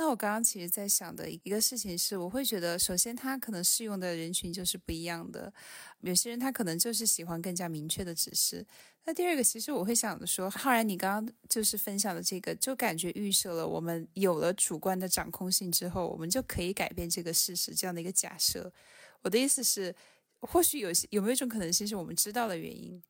[0.00, 5.52] 那我刚刚其实在想的一个事情是，我会觉得，首先他可能适用的人群就是不一样的，
[6.00, 8.66] 有些人他可能就是喜欢更加明确的指示。
[9.04, 18.72] 那第二个，其实我会想的说，浩然，你刚刚就是分享的这个，就感觉预设了我们有了主观的掌控性之后，我们就可以改变这个事实这样的一个假设。
[19.20, 19.94] 我的意思是，
[20.38, 23.02] 或许有些有没有一种可能性是我们知道了原因，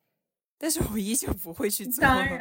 [0.61, 2.01] 但是我依旧不会去做。
[2.01, 2.39] 当然。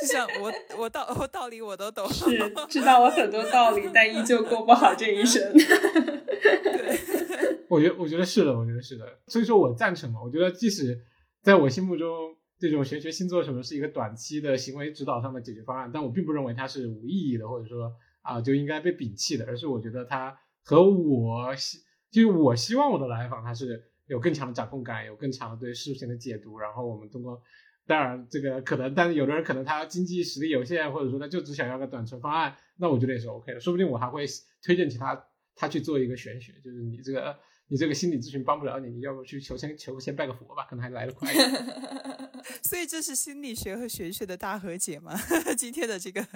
[0.00, 2.24] 就像我，我道我道理我都懂，是
[2.68, 5.40] 知道我很多道理，但依旧过不好这一生。
[5.54, 6.98] 对，
[7.68, 9.06] 我觉得我觉得是的，我觉得是的。
[9.28, 10.20] 所以说我赞成嘛。
[10.20, 11.00] 我觉得即使
[11.42, 17.92] 在我心目中，这种玄学星座什么是一个短期的行为指导上的解决方案，但我并不认为它是无意义的，或者说
[18.22, 21.78] 啊就应该被摒弃的，而是我觉得它和我希，
[22.10, 27.42] 就是我希望我的来访它是有更强的掌控感，有更强的对事情的解读，然后我们通过。
[27.86, 33.60] 当然，这个可能，但是有的人可能他经济实力有限，或者说他就只想要个短程方案，那我觉得也是 OK 的。
[33.60, 34.24] 说不定我还会
[34.62, 35.22] 推荐其他
[35.54, 37.38] 他去做一个玄学，就是你这个
[37.68, 41.50] 你这个心理咨询帮不了你，你要不去求先求先拜个佛吧，可能还来得快一点。
[42.64, 45.12] 所以这是心理学和玄学的大和解吗？
[45.54, 46.26] 今天的这个。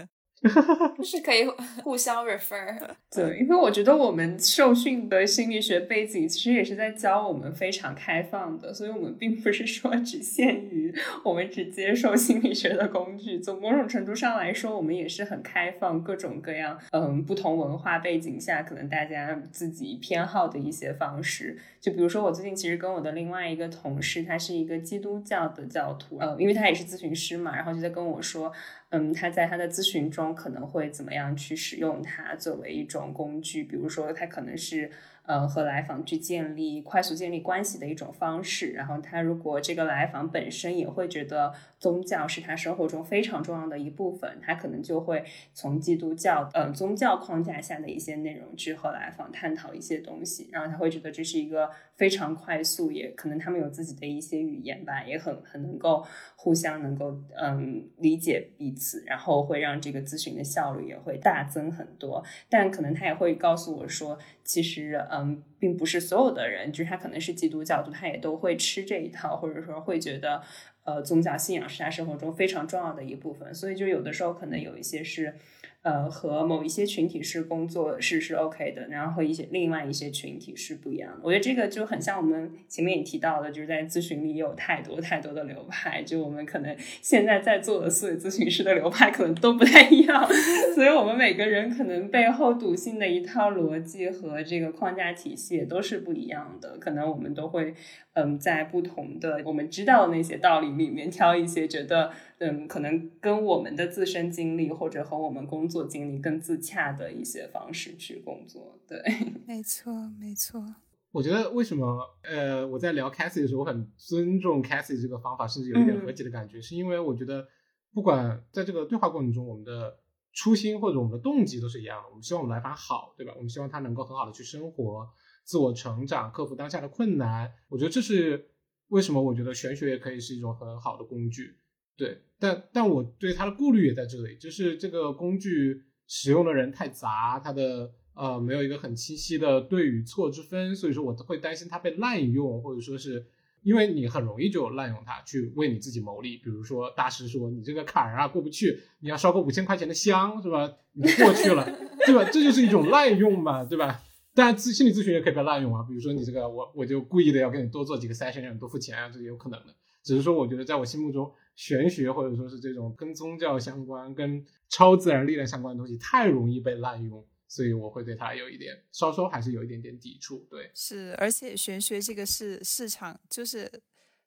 [1.02, 1.46] 是可以
[1.82, 2.76] 互相 refer，
[3.10, 13.40] 对，因为我觉得我们受训的心理学背景其实也是在教我们非常开放的，所以我们并不是说只限于我们只接受心理学的工具。
[13.40, 21.58] 从某种程度上来说，我们也是很开放，各种各样，嗯，不同文化背景下可能大家自己偏好的一些方式。
[21.80, 28.52] 就比如说，我最近其实跟我的另外一个同事，他是一个基督教的教徒，呃，因为他也是咨询师嘛，然后就在跟我说。
[28.90, 33.62] 嗯，他在他的咨询中可能会怎么样去使用它作为一种工具？
[33.62, 34.90] 比如说，他可能是
[35.24, 38.70] 呃和来访去建立快速建立关系的一种方式。
[38.72, 45.24] 然后，他如果这个来访本身也会觉得宗教是他生活中非常重要的一部分，他可能就会
[45.54, 56.04] 从基督教呃宗教框架下的一些内容去和来访探讨一些东西，然后他会觉得这是一个非常快速，也可能他们有自己的一些语言吧，也很很能够
[56.36, 62.24] 互相能够嗯理解彼此，然后会让这个咨询的效率也会大增很多。
[62.48, 70.42] 但可能他也会告诉我说，其实嗯并不是所有的人，就是他可能是基督教徒，他也都会吃这一套，或者说会觉得。
[70.88, 75.34] 呃，宗教信仰是他生活中非常重要的一部分，所以就有的时候可能有一些是。
[75.82, 81.20] 呃，和某一些群体是工作是是 OK 的，然后和一些另外一些群体是不一样的。
[81.22, 90.28] 我觉得这个就很像我们前面也提到的，就是在咨询里有太多太多的流派，就我们可能现在在座的所有咨询师的流派可能都不太一样，
[90.74, 96.76] 所以我们每个人可能背后笃信的一套逻辑和这个框架体系也都是不一样的。
[96.78, 97.72] 可能我们都会
[98.14, 102.10] 嗯，在不同的我们知道的那些道理里面挑一些觉得。
[102.40, 109.02] 嗯，可能跟我们的自身经历或者和我们工作经历更自洽的一些方式去工作，对，
[109.46, 110.62] 没错，没错。
[111.10, 117.48] 我觉得为什么呃，我在聊 Cassie 的时候，我很尊重 Cassie 这个方法，甚至有一点和解的感觉，是因为我觉得
[117.92, 119.98] 不管在这个对话过程中，我们的
[120.34, 123.32] 初心或者我们的动机都是一样的，我们希望我们来访好，对吧？
[123.34, 125.08] 我们希望他能够很好的去生活、
[125.44, 127.50] 自我成长、克服当下的困难。
[127.68, 128.50] 我觉得这是
[128.88, 131.56] 为什么我觉得玄学也可以是一种很好的工具。
[131.98, 143.26] 对，但但我对它的顾虑也在这里，就是这个工具使用的人太杂，它的呃没有一个很清晰的对与错之分，所以说我会担心它被滥用，或者说是
[143.64, 150.72] 因为你很容易就滥用它去为你自己谋利，比如说大师说你这个坎儿啊过不去，你要烧个五千块钱的香是吧？
[150.92, 151.66] 你就过去了，
[152.06, 152.22] 对吧？
[152.32, 154.00] 这就是一种滥用嘛，对吧？
[154.34, 159.74] 当然咨心理咨询也可以被滥用啊，比如说你这个我我就故意的要给你多做几个筛选，让你多付钱啊，这也有可能的。
[160.04, 161.28] 只是说我觉得在我心目中。
[161.58, 170.46] 玄学或者说是这种跟宗教相关、跟超自然力量相关的东西，太容易被滥用，所以我会对它有一点稍稍还是有一点点抵触。
[170.48, 173.68] 对，是，而且玄学这个是市场，就是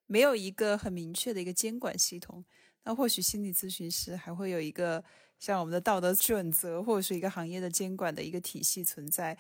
[0.07, 2.43] 没有一个很明确的一个监管系统。
[2.83, 5.01] 那或许心理咨询师还会有一个
[5.39, 9.37] 像我们的道德准则，或者是一个行业的监管的一个体系存在。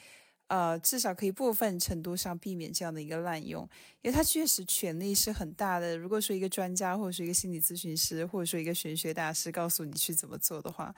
[0.51, 3.63] 呃，至少可以部分程度上避免这样的一个滥用，
[4.01, 5.97] 因为他确实权力是很大的。
[5.97, 10.93] 如果说一个专家，或者说一个心理咨询师，或者说一个玄学大师告诉你去怎么做的话，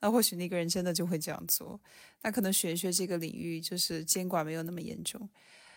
[0.00, 1.80] 那或许那个人真的就会这样做。
[2.20, 5.26] 那可能玄学这个领域就是监管没有那么严重。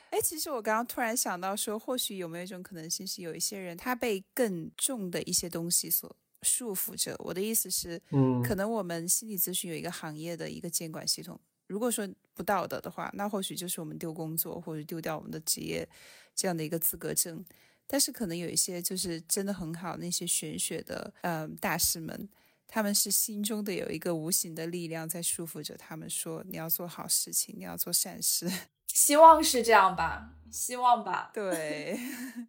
[0.09, 7.15] 哎，其实我刚刚突然想到说，或许有没有一种可能性是有一些人他被更重的一些东西所束缚着。
[7.19, 11.39] 我的意思是，嗯，可能我们心理咨询有一个行业的一个监管系统。
[11.67, 12.05] 如果说
[12.41, 15.87] 不道德的话，那或许就是我们丢工作或者丢掉我们的职业
[16.35, 17.45] 这样的一个资格证。
[17.85, 22.27] 但是可能有一些就是真的很好那些玄学的嗯大师们，
[22.67, 28.49] 他们是心中的有一个无形的力量在束缚着他们，说你要做好事情，你要做善事。
[28.87, 31.29] 希望是这样吧，希望吧。
[31.33, 31.99] 对，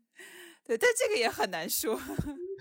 [0.64, 2.00] 对，但这个也很难说，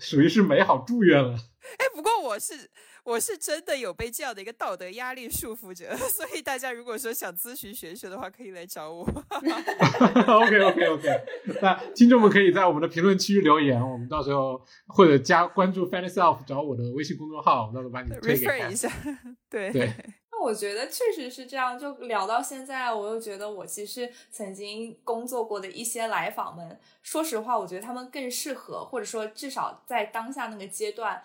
[0.02, 1.38] 属于是美好祝愿了。
[1.78, 2.68] 哎，不过我是。
[3.04, 9.02] 我是真的有被这样的一个道德压力束缚着， 所以大家如果说想咨询玄学的话，可以来找我。
[9.34, 11.08] OK OK OK，
[11.60, 18.88] 那听众们可以在我们的评论区留言，我们到时候或者加关注 Fanny Self，找我的微信公众号，我们到时候把你推给一下。
[19.50, 19.92] 对对。
[20.42, 31.22] 那我觉得确实是这样，就聊到现在，我又觉得我其实曾经工作过的一些来访们，说实话，我觉得他们更适合，或者说至少在当下那个阶段。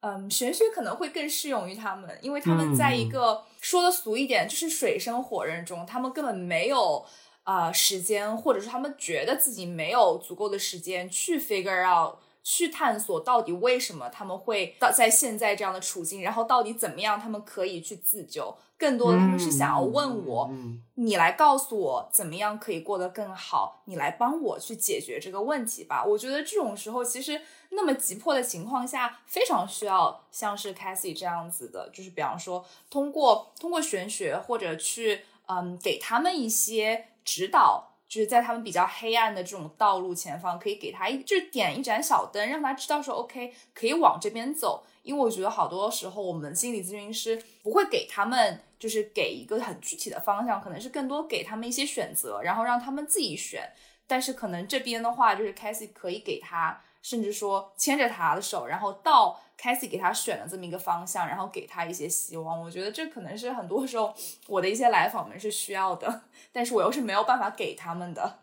[0.00, 7.04] 嗯，玄学可能会更适用于他们，因为他们在一个说的俗一点，就是水深火热中，他们根本没有
[7.44, 12.16] 啊时间，或者是他们觉得自己没有足够的时间去 figure out，
[12.50, 18.56] 去探索到底为什么他们会到在现在这样的处境，然后到底怎么样他们可以去自救。
[18.78, 20.48] 更多的他们是想要问我，
[20.94, 26.04] 你来告诉我怎么样可以过得更好，你来帮我去解决这个问题吧。
[26.04, 27.40] 我觉得这种时候其实。
[27.70, 44.84] 那么急迫的情况下，非常需要像是 Cassie 这样子的，就是比方说通过通过玄学或者去嗯给他们一些指导，就是在他们比较黑暗的这种道路前方，可以给他一就是点一盏小灯，让他知道说 OK 可以往这边走。
[45.02, 53.70] 因为我觉得好多时候我们心理咨询师不会给他们就是给一个很具体的方向，可能是更多给他们一些选择，然后让他们自己选。
[54.06, 56.80] 但是可能这边的话，就是 Cassie 可以给他。
[57.00, 62.62] 甚至说牵着他的手，然后到凯西给他选了这么一个方向，然后给他一些希望。
[62.62, 64.14] 我觉得这可能是很多时候
[64.46, 68.38] 我的一些来访们是需要的，但是我又是没有办法给他们的。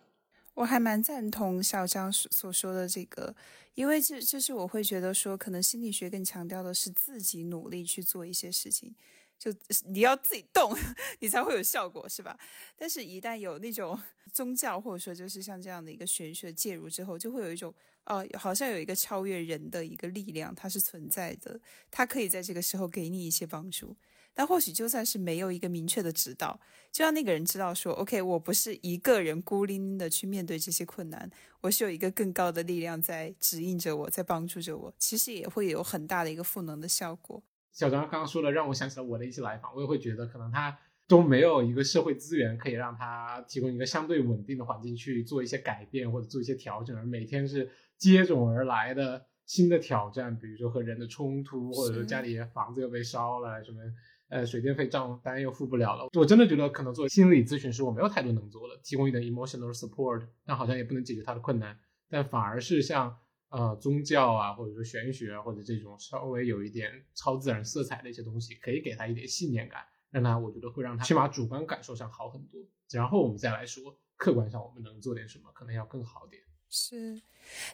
[0.56, 3.34] 我还蛮赞同小张所说的这个，
[3.74, 8.96] 因为这就是我会觉得说，可能心理学更强调的是自己努力去做一些事情，
[9.38, 9.54] 就
[9.86, 10.76] 你要自己动，
[11.20, 12.38] 你才会有效果，是吧？
[12.76, 14.00] 但是，一旦有那种
[14.34, 17.74] 宗教或者说就是像这样的一个玄学介入之后，就会有一种
[18.06, 21.60] 哦，好像有一个超越人的一个力量，它是存在的，
[21.92, 23.96] 它可以在这个时候给你一些帮助。
[24.38, 26.60] 但或许就算是没有一个明确的指导，
[26.92, 31.30] 就让那个人知道说，OK，我不是一个人孤零零的去面对这些困难，
[31.62, 37.42] 我是有一个更高的力量在指引着我，在帮助着我，其实也会有很大的一个赋能的效果。
[37.76, 40.76] 小张刚刚说的，让我想起了我的一些来访，我也会觉得可能他
[41.08, 53.80] 都没有一个社会资源可以让他提供一个相对稳定的环境去做一些改变或者做一些调整，而每天是接踵而来的新的挑战，比如说和人的冲突，或者说家里房子又被烧了什么。
[54.28, 61.78] 呃，水电费账单又付不了了，我真的觉得可能做心理咨询师我没有太多能做的，提供一点 emotional support，但好像也不能解决他的困难，
[62.10, 63.16] 但反而是像
[63.56, 76.44] 呃宗教啊，或者说玄学或者这种稍微有一点超自然色彩的一些东西，可以给他一点信念感，让他我觉得会让他起码主观感受上好很多，然后我们再来说客观上我们能做点什么，可能要更好点。
[76.70, 77.22] 是。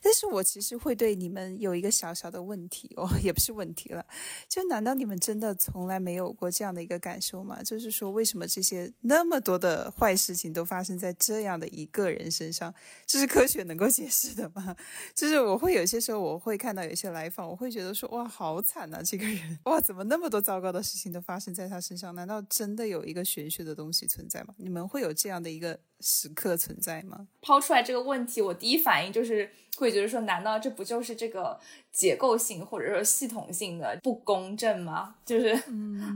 [0.01, 4.05] 但是我其实会对你们有一个小小的问题哦， 也不是问题了，
[4.47, 7.61] 就难道你们真的从来没有过这样的一个感受吗？
[7.63, 12.73] 就是说，为什么这些那么多的坏事情都发生在这样的一个人身上？
[13.05, 14.75] 这是科学能够解释的吗？
[15.15, 22.13] 就是我会有些时候我会看到有些来访，我会觉得说，哇，好惨啊，这个人，哇，怎么那么多糟糕的事情都发生在他身上？
[22.15, 24.53] 难道真的有一个玄学的东西存在吗？
[24.57, 27.27] 你们会有这样的一个时刻存在吗？
[27.41, 29.49] 抛出来这个问题，我第一反应就是。
[29.77, 31.59] 会觉得说，难道这不就是这个
[31.91, 35.15] 结构性或者说系统性的不公正吗？
[35.25, 35.55] 就是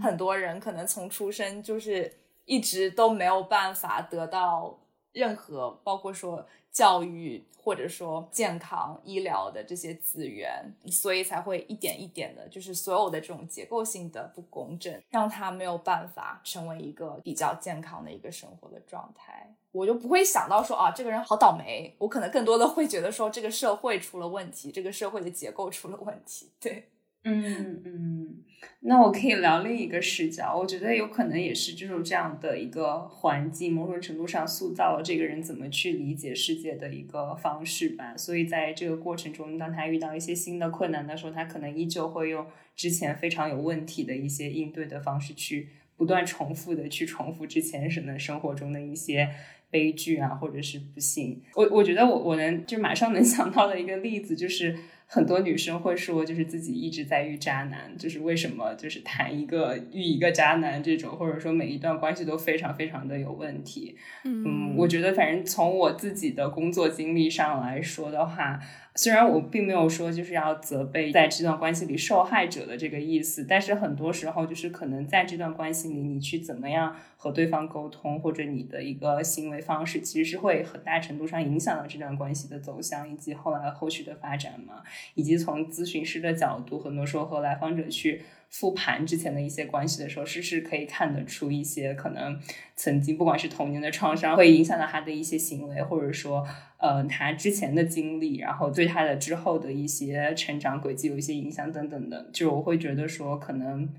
[0.01, 2.11] 很多人可能从出生就是
[2.45, 4.77] 一直都没有办法得到
[5.11, 6.45] 任何，包括说。
[6.75, 10.61] 教育或者说健康医疗的这些资源，
[10.91, 19.55] 所以才会一点一点的，就是所有的这种结构性的不公正，让他没有办法成为一个比较健康的一个生活的状态。
[19.71, 21.95] 我就不会想到说啊，这个人好倒霉。
[21.97, 26.51] 我可能更多的会觉得说，这个社会出了问题，这个社会的结构出了问题。
[26.59, 26.89] 对。
[27.27, 28.35] 嗯嗯，
[28.81, 38.15] 那我可以聊另一个视角，我觉得有可能也是这种这样的一个环境，某种程度上塑造了这个人怎么去理解世界的一个方式吧。
[38.15, 42.45] 所以在这个过程中，当他遇到一些新的困难的时候，他可能依旧会用
[42.75, 49.31] 之前非常有问题的一些应对的方式，去不断重复的去重复之前什么生活中的一些
[49.71, 51.41] 悲剧啊，或者是不幸。
[51.55, 54.77] 我我觉得我我能就马上能想到的一个例子就是。
[55.07, 63.95] 很多女生会说，就是自己一直在遇渣男，就是为什么就是谈一个遇一个渣男这种，或者说每一段关系都非常非常的有问题。
[64.23, 68.59] 嗯，我觉得反正从我自己的工作经历上来说的话。
[68.95, 84.81] 虽然我并没有说就是要责备在这段关系里受害者的这个意思，但是很多时候就是可能在这段关系里，你去怎么样和对方沟通，或者你的一个行为方式，其实是会很大程度上影响到这段关系的走向以及后来后续的发展嘛。
[85.13, 88.21] 以及从咨询师的角度，很多时候和来访者去。
[88.47, 92.39] 复盘之前的一些关系的时候，是是可以看得出一些可能
[92.77, 96.47] 曾经不管是童年的创伤，会影响到他的一些行为，或者说
[96.85, 102.29] 呃他之前的经历，然后对他的之后的一些成长轨迹有一些影响等等的。
[102.31, 103.89] 就我会觉得说可能。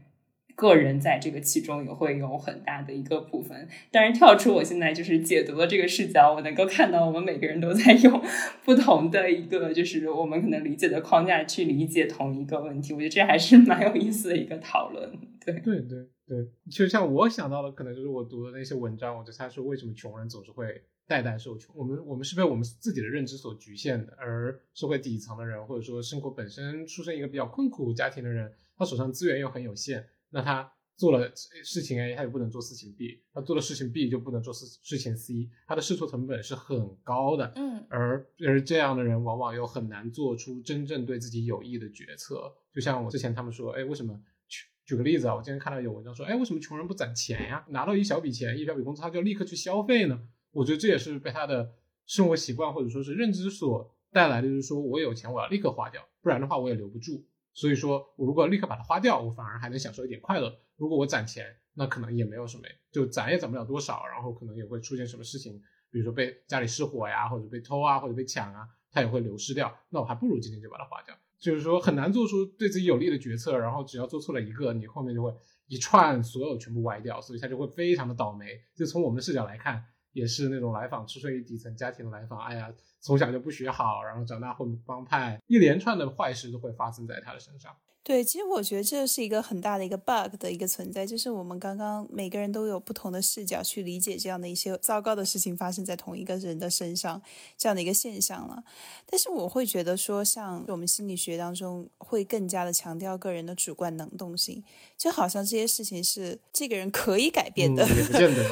[0.59, 8.22] 个人在这个其中也会有很大的一个部分，当然跳出我现在就是解读的这个视角，我能够看到我们每个人都在用
[8.64, 15.12] 不同的一个就是我们可能理解的框架去理解同一个问题，我觉得这还是 蛮有意思的一个讨论。
[15.45, 20.64] 对对对对，就像我想到的，可能就是我读的那些文章，我就猜说为什么穷人总是会
[21.07, 30.04] 代代受穷，我们我们是被我们自己的认知所局限的，而社会底层的人或者说生活本身出生一个比较困苦家庭的人，他手上资源又很有限。
[30.30, 35.48] 那他做了事情 A，他就不能做事情 B；他做了事情 B，就不能做事事情 C。
[35.66, 42.52] 他的试错成本是很高的，嗯，而而这样的人往往又很难做出真正对自己有益的决策。
[42.74, 44.20] 就像我之前他们说，哎，为什么？
[44.48, 47.64] 举举个例子啊，我今天看到有文章说，哎，为什么穷人不攒钱呀？
[47.68, 50.28] 拿到一小笔钱，一小笔工资，他就立刻去消费呢？
[50.57, 51.70] 我觉得这也是被他的
[52.07, 57.22] 生活习惯或者说是认知所带来的，就是说我有钱，我要立刻花掉，不然的话我也留不住。
[57.52, 60.59] 所以说，我如果立刻把它花掉，我反而还能享受一点快乐。
[60.76, 61.44] 如果我攒钱，
[61.74, 69.74] 那可能也没有什么，就攒也攒不了多少，然后可能也会出现什么事情，比如说被家里失火呀，或者被偷啊，或者被抢啊，它也会流失掉。
[69.90, 71.14] 那我还不如今天就把它花掉。
[71.38, 75.30] 就是说很难做出对自己有利的决策，然后只要做错了一个，你后面就会
[75.66, 78.59] 一串所有全部歪掉，所以他就会非常的倒霉。
[78.74, 79.84] 就从我们的视角来看。
[80.16, 87.76] 也是那种来访出身于底层家庭的来访，哎呀，从小就不学好，然后长大混帮派，一连串的坏事都会发生在他的身上。
[88.07, 97.20] 对，其实我觉得这是一个很大的一个 bug 的一个存在，就是我们刚刚每个人都有不同的视角去理解这样的一些糟糕的事情发生在同一个人的身上
[97.59, 98.62] 这样的一个现象了。
[99.11, 104.62] 但是我会觉得说，像我们心理学当中会更加的强调个人的主观能动性，
[104.96, 107.84] 就好像这些事情是这个人可以改变的，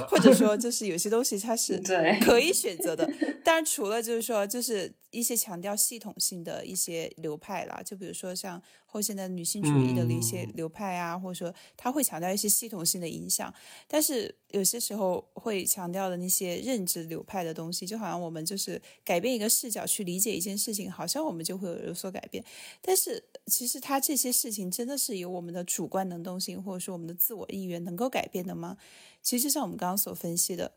[0.09, 1.81] 或者说就是有些东西它是
[2.27, 3.09] 可以选择的。
[3.45, 8.61] 当然，除了就是说，就是一些强调系统性的一些流派啦，就比如说像。
[8.95, 13.53] 后现代女性主义的一些流派啊，或者说他会强调一些系统性的影响，
[13.89, 22.45] 但是有些时候会强调的那些认知流派的东西，就好像我们就是改变一个视角去理解一件事情，好像我们就会有有所改变。
[22.81, 28.77] 但是其实他这些事情真的是由我们的主观能动性，或者说我们的自我意愿能够改变的吗？
[29.21, 30.71] 其实就像我们刚刚所分析的，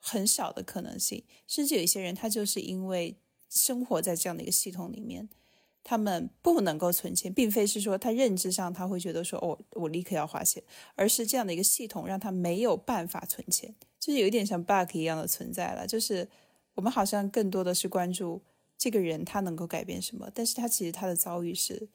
[0.00, 1.22] 很少的可能性。
[1.46, 3.16] 甚至有一些人，他就是因为
[3.50, 5.28] 生活在这样的一个系统里面。
[5.82, 10.62] 他们不能够存钱，并非是说他认知上他会觉得说哦，我立刻要花钱，
[10.94, 15.86] 而是这样的一个系统让他没有办法存钱，就是有一点像 bug 一样的存在了。
[15.86, 16.28] 就是
[16.74, 18.42] 我们好像更多的是关注
[18.76, 21.88] 这个人他能够改变什么，但是他其实他的遭遇是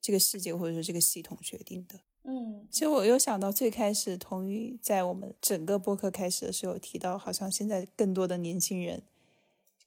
[0.00, 2.00] 这个世界或者说这个系统决定的。
[2.24, 9.00] 嗯，其实我又想到最开始童宇在我们整个播客开始的时候提到，好像现在更多的年轻人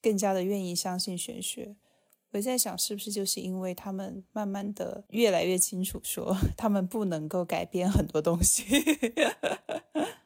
[0.01, 1.75] 更加的愿意相信玄学。
[2.31, 8.63] 我在想，是不是就是因为他们慢慢的越来越清楚，说 他们不能够改变很多东西。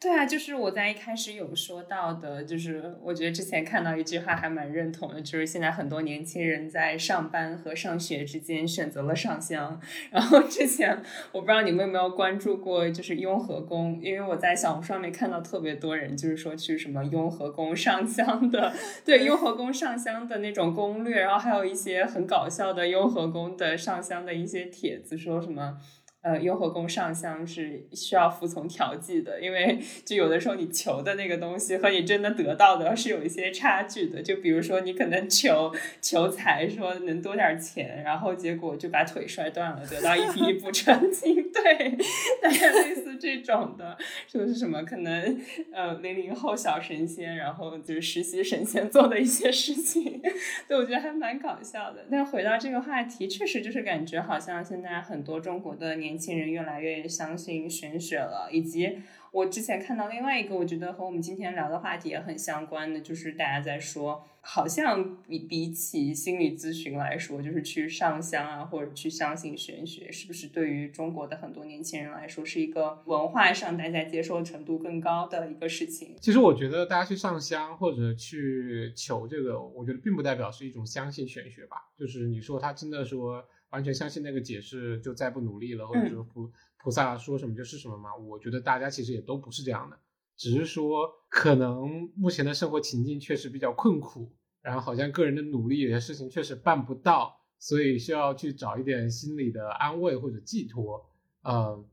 [0.06, 9.82] 对啊，就是我在一开始有说到的，就是我觉得之前看到一句话还蛮认同的，就是现在很多年轻人在上班和上学之间选择了上香。
[10.12, 11.02] 然后之前
[11.32, 18.72] 我不知道你们有没有关注过，就是雍和宫，因为我在小红书上面看到特别多人就是说去什么雍和宫上香的，
[19.04, 25.80] 对雍和宫上香的那种攻略，然后还有一些很搞笑的雍和宫的上香的一些帖子，说什么。
[26.26, 34.24] 呃，雍和宫上香是需要服从调剂的，因为就有的时候你求的那个东西和你真的得到的是有一些差距的。
[34.24, 35.72] 就比如说你可能求
[36.02, 41.36] 求财，说能多点钱，然后结果就把腿摔断了，得到一匹不成金。
[41.54, 41.96] 对，
[42.42, 43.96] 大概类似这种的，
[44.28, 44.82] 就是什么？
[44.84, 45.40] 可能
[45.72, 50.20] 呃零零后小神仙，然后就是实习神仙做的一些事情，
[50.68, 52.08] 对，我觉得还蛮搞笑的。
[52.10, 56.15] 但回到这个话题，确实就是感觉好像现在很多中国的年。
[56.16, 59.00] 年轻人越来越相信玄学了，以及
[59.32, 76.16] 我之前看到另外一个，我觉得和我们今天聊的话题也很相关的，就是大家在说，好像比比起心理咨询来说，就是去上香啊，或者去相信玄学，是不是对于中国的很多年轻人来说，是一个文化上大家接受程度更高的一个事情？
[76.22, 83.46] 其实我觉得大家去上香或者去求这个，我觉得并不代表是一种相信玄学吧，就是你说他真的说。
[83.76, 86.50] 完全相信那个解释就再不努力了，或者说菩
[86.82, 88.16] 菩萨说什么就是什么吗？
[88.16, 90.00] 我觉得大家其实也都不是这样的，
[90.38, 101.06] 只是说可能目前的生活情境确实比较困苦，然后好像个人的努力有些事情确实办不到，所以需要去找一点心理的安慰或者寄托。
[101.44, 101.86] 嗯，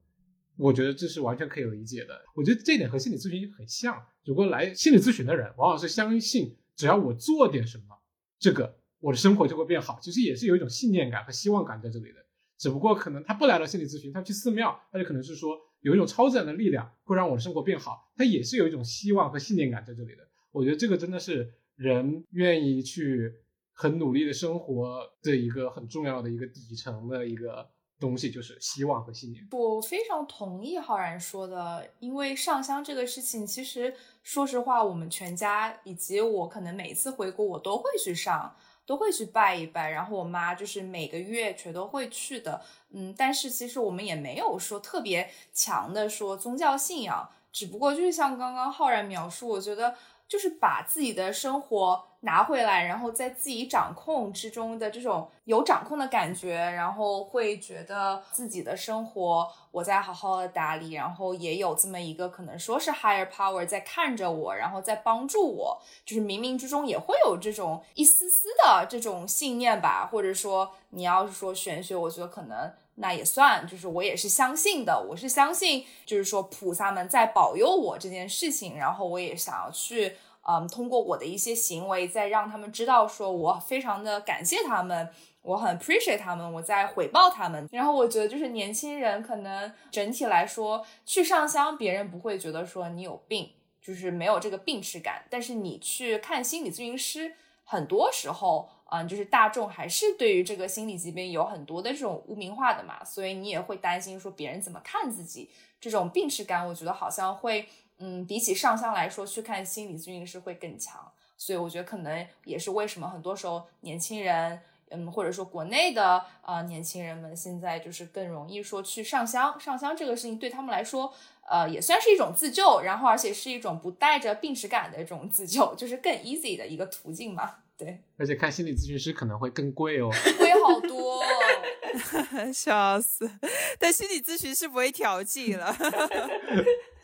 [0.56, 2.14] 我觉得这是完全可以理解的。
[2.36, 7.98] 我觉得这点和心理咨询很像，如果来心理咨询的人往往是相信只要我做点什么，
[8.38, 8.78] 这个。
[9.02, 12.20] 我的生活就会变好，其实也是有一种信念感和希望感在这里的。
[12.56, 20.22] 只不过可能他不来到心理咨询，他去寺庙，他就可能是说有一种超自然的力量会让我的生活变好，他也是有一种希望和信念感在这里的。
[20.52, 23.32] 我觉得这个真的是人愿意去
[23.72, 29.44] 很努力的生活的一个很重要的一个底层的一个东西，就是希望和信念。
[29.50, 33.92] 我非常同意浩然说的，因为上香这个事情，其实
[34.22, 38.54] 说实话，我们全家以及我可能每次回国，我都会去上。
[38.84, 42.60] 都会去拜一拜，然后我妈就是每个月全都会去的，
[42.90, 49.94] 嗯，但是其实我们也没有说特别强的说宗教信仰，只不过就是像刚刚浩然描述，我觉得
[50.32, 52.04] 就是把自己的生活。
[52.24, 80.16] 拿回来，然后在自己掌控之中的这种有掌控的感觉，然后会觉得自己的生活我在好好的打理，然后也有这么一个可能说是 higher power 在看着我，然后在帮助我，就是冥冥之中也会有这种一丝丝的这种信念吧，或者说你要是说玄学，我觉得可能那也算，就是我也是相信的，我是相信，就是说菩萨们在保佑我这件事情，然后我也想要去。
[80.44, 85.08] 嗯，通过我的一些行为，再让他们知道，说我非常的感谢他们，
[85.42, 87.68] 我很 appreciate 他们，我在回报他们。
[87.70, 95.24] 然后我觉得，就是年轻人可能整体来说去上香，别人不会觉得说你有病，就是没有这个病耻感。
[95.30, 105.48] 但是你去看心理咨询师，很多时候，嗯，就是大众还是对于这个心理疾病有很多的这种污名化的嘛，所以你也会担心说别人怎么看自己。
[105.80, 107.66] 这种病耻感，我觉得好像会，
[107.98, 111.10] 嗯，比起上香来说，去看心理咨询师会更强。
[111.38, 114.60] 所以我觉得可能也是为什么很多时候年轻人。
[114.94, 121.10] 嗯，或者说国内的呃年轻人们现在就是更容易说去上香，上香这个事情对他们来说，
[121.48, 127.61] 呃也算是一种自救，然后而且是一种不带着病耻感的这种自救，就是更 easy 的一个途径嘛。
[127.82, 130.08] 对， 而且看心理咨询师可能会更贵哦，
[130.38, 133.30] 贵好多，哦 笑死！
[133.78, 135.74] 但心理咨询师不会调剂了。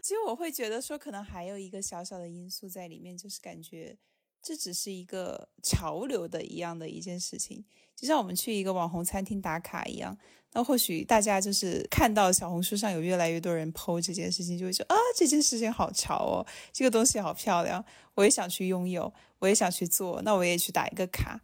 [0.00, 3.98] 其实我会觉得说，可能还有一个小小的因素在里面，就是感觉。
[4.40, 7.64] 这只是一个潮流的一样的一件事情，
[7.96, 10.16] 就像我们去一个网红餐厅打卡一样。
[10.52, 17.84] 那或许大家就是看到小红书上有越来越多人 PO 这件事情，就会说啊，这件事情好潮哦，这个东西好漂亮，
[18.14, 21.40] 我也想去拥有，我也想去做，那我也去打一个卡。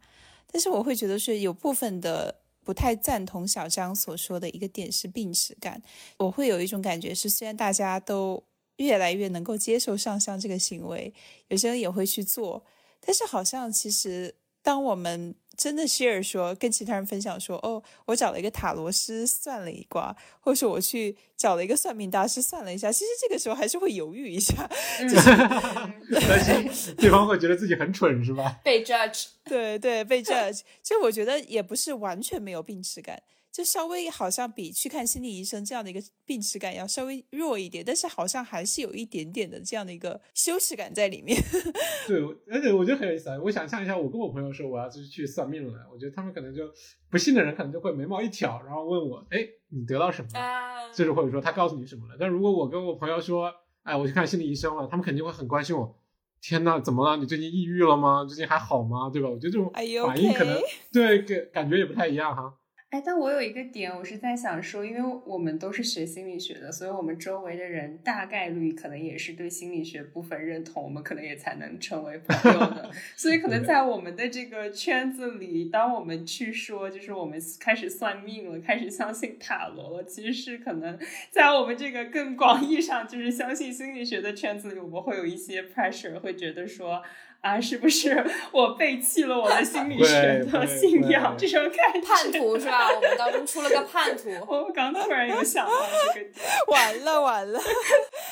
[0.51, 2.33] 但是我会觉得是有部分的
[2.63, 5.81] 不太赞同小张所说的一个点是病耻感。
[6.17, 8.43] 我会有一种感觉是，虽然大家都
[8.77, 11.13] 越来越能够接受上香这个行为，
[11.49, 12.65] 有些人也会去做。
[12.99, 14.33] 但是好像其实，
[14.63, 24.53] 当我们真的 share 说跟其他人分享说，哦，我找了一个塔罗师算了一卦，或者说我去找了一个算命大师算了一下，其实这个时候还是会犹豫一下，
[24.99, 28.59] 担心对方会觉得自己很蠢，是吧？
[28.63, 30.61] 被 judge，对对，被 judge。
[30.81, 33.21] 其实我觉得也不是完全没有病耻感。
[33.55, 41.41] 就稍微好像比去看心理医生这样的一个病耻感要稍微弱一点，但是好像还是有一点点的这样的一个羞耻感在里面。
[42.05, 43.39] 对，而且我觉得很有意思啊！
[43.41, 46.69] 我想象一下，我跟我朋友说我要就是去算命了，我觉得他们可能就
[47.09, 49.39] 不信的人可能就会眉毛一挑，然后问我：“哎，
[49.69, 52.17] 你得到什么了？”就是或者说他告诉你什么了。
[52.19, 53.49] 但如果我跟我朋友说
[53.83, 55.97] ：“哎，我去看心理医生了”，他们肯定会很关心我。
[56.41, 57.15] 天呐，怎么了？
[57.15, 58.25] 你最近抑郁了吗？
[58.27, 59.09] 最近还好吗？
[59.09, 59.29] 对吧？
[59.29, 59.71] 我觉得这种
[60.05, 62.53] 反应可能对感感觉也不太一样哈。
[62.95, 72.89] 哎，但我有一个点，我是在想说，因为我们都是学心理学的，所以我们周围的人大概率可能也是对心理学部分认同，我们可能也才能成为朋友的。
[73.17, 80.97] 所以可能在我们的这个圈子里，当我们去说，就是我们开始算命了，开始相信塔罗了，其实是可能
[81.29, 87.03] 在我们这个更广义上，就是相信心理学的圈子里，我们会有一些 pressure，会觉得说。
[87.45, 91.35] 啊，是不是我背弃了我的心理学的信仰？
[91.37, 92.89] 这种感觉，叛徒是吧？
[92.91, 94.31] 我们当中出了个叛徒。
[94.49, 95.71] 我刚突然有想到
[96.15, 97.59] 这个点， 完了完了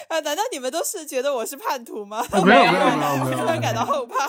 [0.09, 0.19] 啊！
[0.21, 2.25] 难道你们都是觉得我是叛徒吗？
[2.43, 4.27] 没有没有没有没有，突然感到后怕。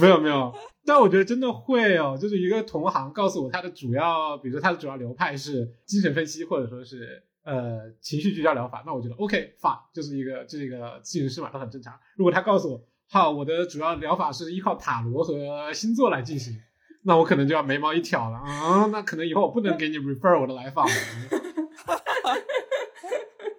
[0.00, 0.50] 没有没有，
[0.86, 2.16] 但我觉得真的会哦。
[2.18, 11.92] 就是一个同行告诉我，他的主要，比如说他的主要流派是精神分析，或者说是呃情绪聚焦疗法，那我觉得 OK fine，就是一个这是一个咨询师嘛，都很正常。
[12.16, 12.80] 如果他告诉我。
[13.10, 16.60] 好，我的主要疗法是依靠塔罗和星座来进行，
[17.04, 20.92] 那我可能就要眉毛一挑了啊，那可能以后我不能给你 refer 我的来访了。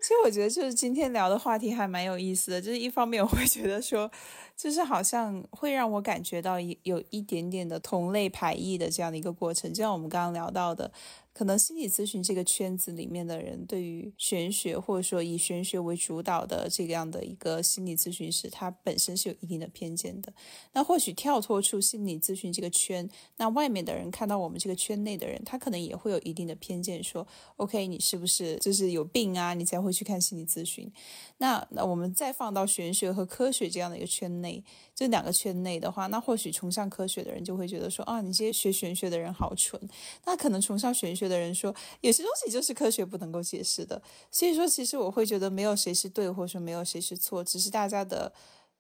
[0.02, 4.12] 其实我觉得就是今天聊的话题还蛮有意思的，就是一方面我会觉得说，
[4.56, 10.92] 就是好像会让我感觉到一有一点点的同类排异的这样的一个过程，就像我们刚刚聊到的。
[11.36, 20.34] 可能心理咨询这个圈子里面的人，对于玄学或者说以玄学为主导的这样的一个心理咨询师，他本身是有一定的偏见的。
[20.72, 27.28] 那或许跳脱出心理咨询这个圈，那外面的人看到我们这个圈内的人，他可能也会有一定的偏见，说
[27.58, 29.54] ：“OK，你是不是就是有病啊？
[29.54, 30.90] 你才会去看心理咨询？”
[31.40, 34.64] 那那我们再放到玄学和科学这样的一个圈内。
[34.96, 39.78] 这两个圈内的话，那或许崇尚科学的人就会觉得说，啊，你这些学玄学的人好蠢。
[40.24, 44.02] 那可能崇尚玄学的人说，有些东西就是科学不能够解释的。
[44.32, 48.32] 所以说，其实我会觉得没有谁是对，或者说没有谁是错，只是大家的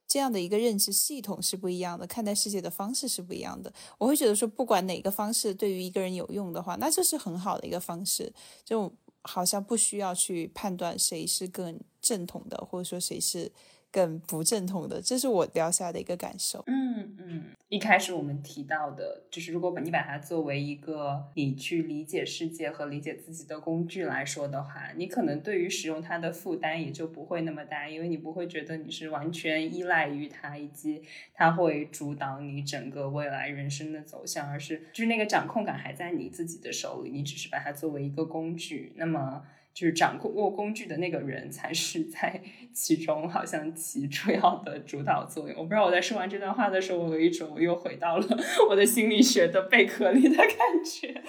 [0.07, 3.73] 这样的一个认知系统是不一样的，看待世界的方式是不一样的。
[3.97, 8.31] 我会觉得说，不管哪个方式对于一个人有用的话，那就是很好的一个方式，
[8.63, 8.89] 就
[9.23, 13.51] 好像不需要去判断谁是更正统的，或者说谁是。
[13.95, 16.61] 更不正统的，这是我聊下的一个感受。
[16.67, 31.01] 嗯嗯，一开始我们提到的，就是如果你把它作为一个你去理解世界和理解自己的工具来说的话，你可能对于使用它的负担也就不会那么大，因为你不会觉得你是完全依赖于它，以及
[31.33, 38.91] 它会主导你整个未来人生的走向，而是就是那个掌控感还在你自己的手里，你只是把它作为一个工具。
[38.97, 39.45] 那么。
[39.75, 45.57] 就是掌控握工具的那个人才是在 其中，好像起主要的主导作用。
[45.57, 48.25] 我不知道我在说完这段话的时候，我有一种我又回到了
[48.69, 50.47] 我的心理学的贝壳里的感
[50.83, 51.21] 觉，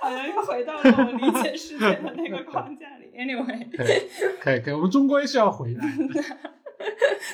[0.00, 3.06] 好像又回到了我理解世界的那个框架里。
[3.16, 3.68] Anyway，
[4.40, 5.84] 可以可以，我们终归是要回来
[6.78, 6.84] 的。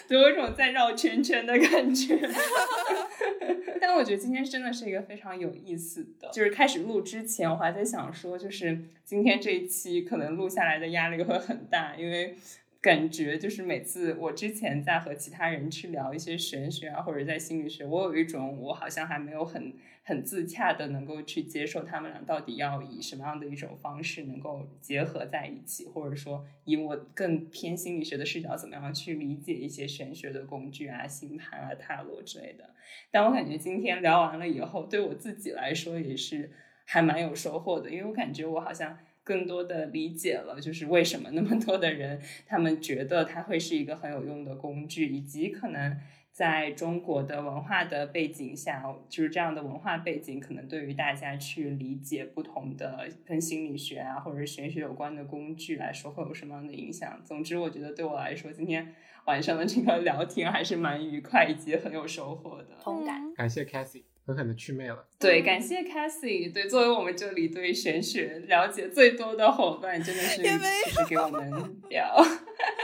[0.09, 2.19] 都有一种在绕圈圈的感觉。
[3.81, 12.37] 但我觉得今天真的是一个非常有意思的，就是开始录之前，我还在想说，就是今天这一期可能录下来的压力会很大，因为。
[12.85, 19.73] 感觉就是每次我之前在和其他人去聊一些玄学啊，或者在心理学，我有一种我好像还没有很
[20.05, 32.71] 很自洽的能够去接受他们俩到底要以什么样的一种方式能够结合在一起，或者说以我更偏心理学的视角怎么样去理解一些玄学的工具啊、星盘啊、塔罗之类的。
[33.11, 36.53] 但我感觉今天聊完了以后，对我自己来说也是
[36.85, 38.99] 还蛮有收获的，因为我感觉我好像。
[39.27, 45.99] 更多的理解了，就是为什么那么多的人，他们觉得它会是一个很有用的工具，以及可能
[46.35, 57.23] 在中国的文化的背景下，就是这样的文化背景，可能对于大家去理解不同的跟心理学啊或者是玄学有关的工具来说，会有什么样的影响。
[57.25, 58.93] 总之，我觉得对我来说，今天
[59.27, 62.77] 晚上的这个聊天还是蛮愉快以及很有收获的。
[62.83, 64.03] 同感，感谢 Cathy。
[64.27, 65.07] 狠狠的祛魅了。
[65.19, 66.51] 对，感谢 Cassie。
[66.51, 71.53] 对，作为我们这里对玄学了解最多的伙伴，真的是就是给我们
[71.91, 72.17] 聊。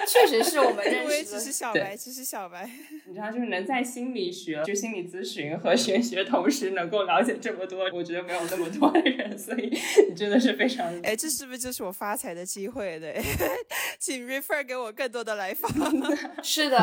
[0.06, 1.24] 确实是我们认识。
[1.24, 2.68] 只是小白，只是小白。
[3.06, 9.70] 你知道，就是能在心理学、就心理咨询和玄学同时能够了解这么多，我觉得没有那么多的人，所以
[10.08, 10.86] 你真的是非常。
[11.02, 12.98] 哎，这是不是就是我发财的机会？
[12.98, 13.20] 对，
[13.98, 15.70] 请 refer 给我更多的来访。
[16.42, 16.78] 是的。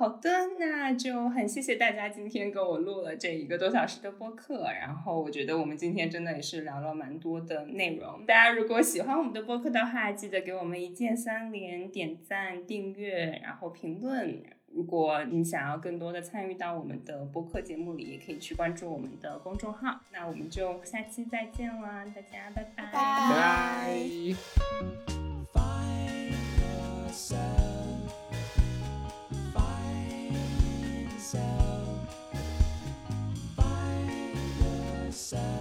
[0.00, 4.62] 好的，那就很谢谢大家今天跟我录了这一个多小时的播客。
[4.62, 8.24] 然后我觉得我们今天真的也是聊了蛮多的内容。
[8.24, 14.42] 大家如果喜欢我们的播客的话，记得给我们一键三连、点赞、订阅，然后评论。
[14.72, 20.00] 如果你想要更多的参与到我们的播客节目里，也可以去关注我们的公众号。
[20.14, 22.84] 那我们就下期再见了，大家拜拜。
[22.90, 22.96] 拜
[25.52, 25.60] 拜。
[31.32, 31.86] yourself.
[33.56, 35.59] Find yourself.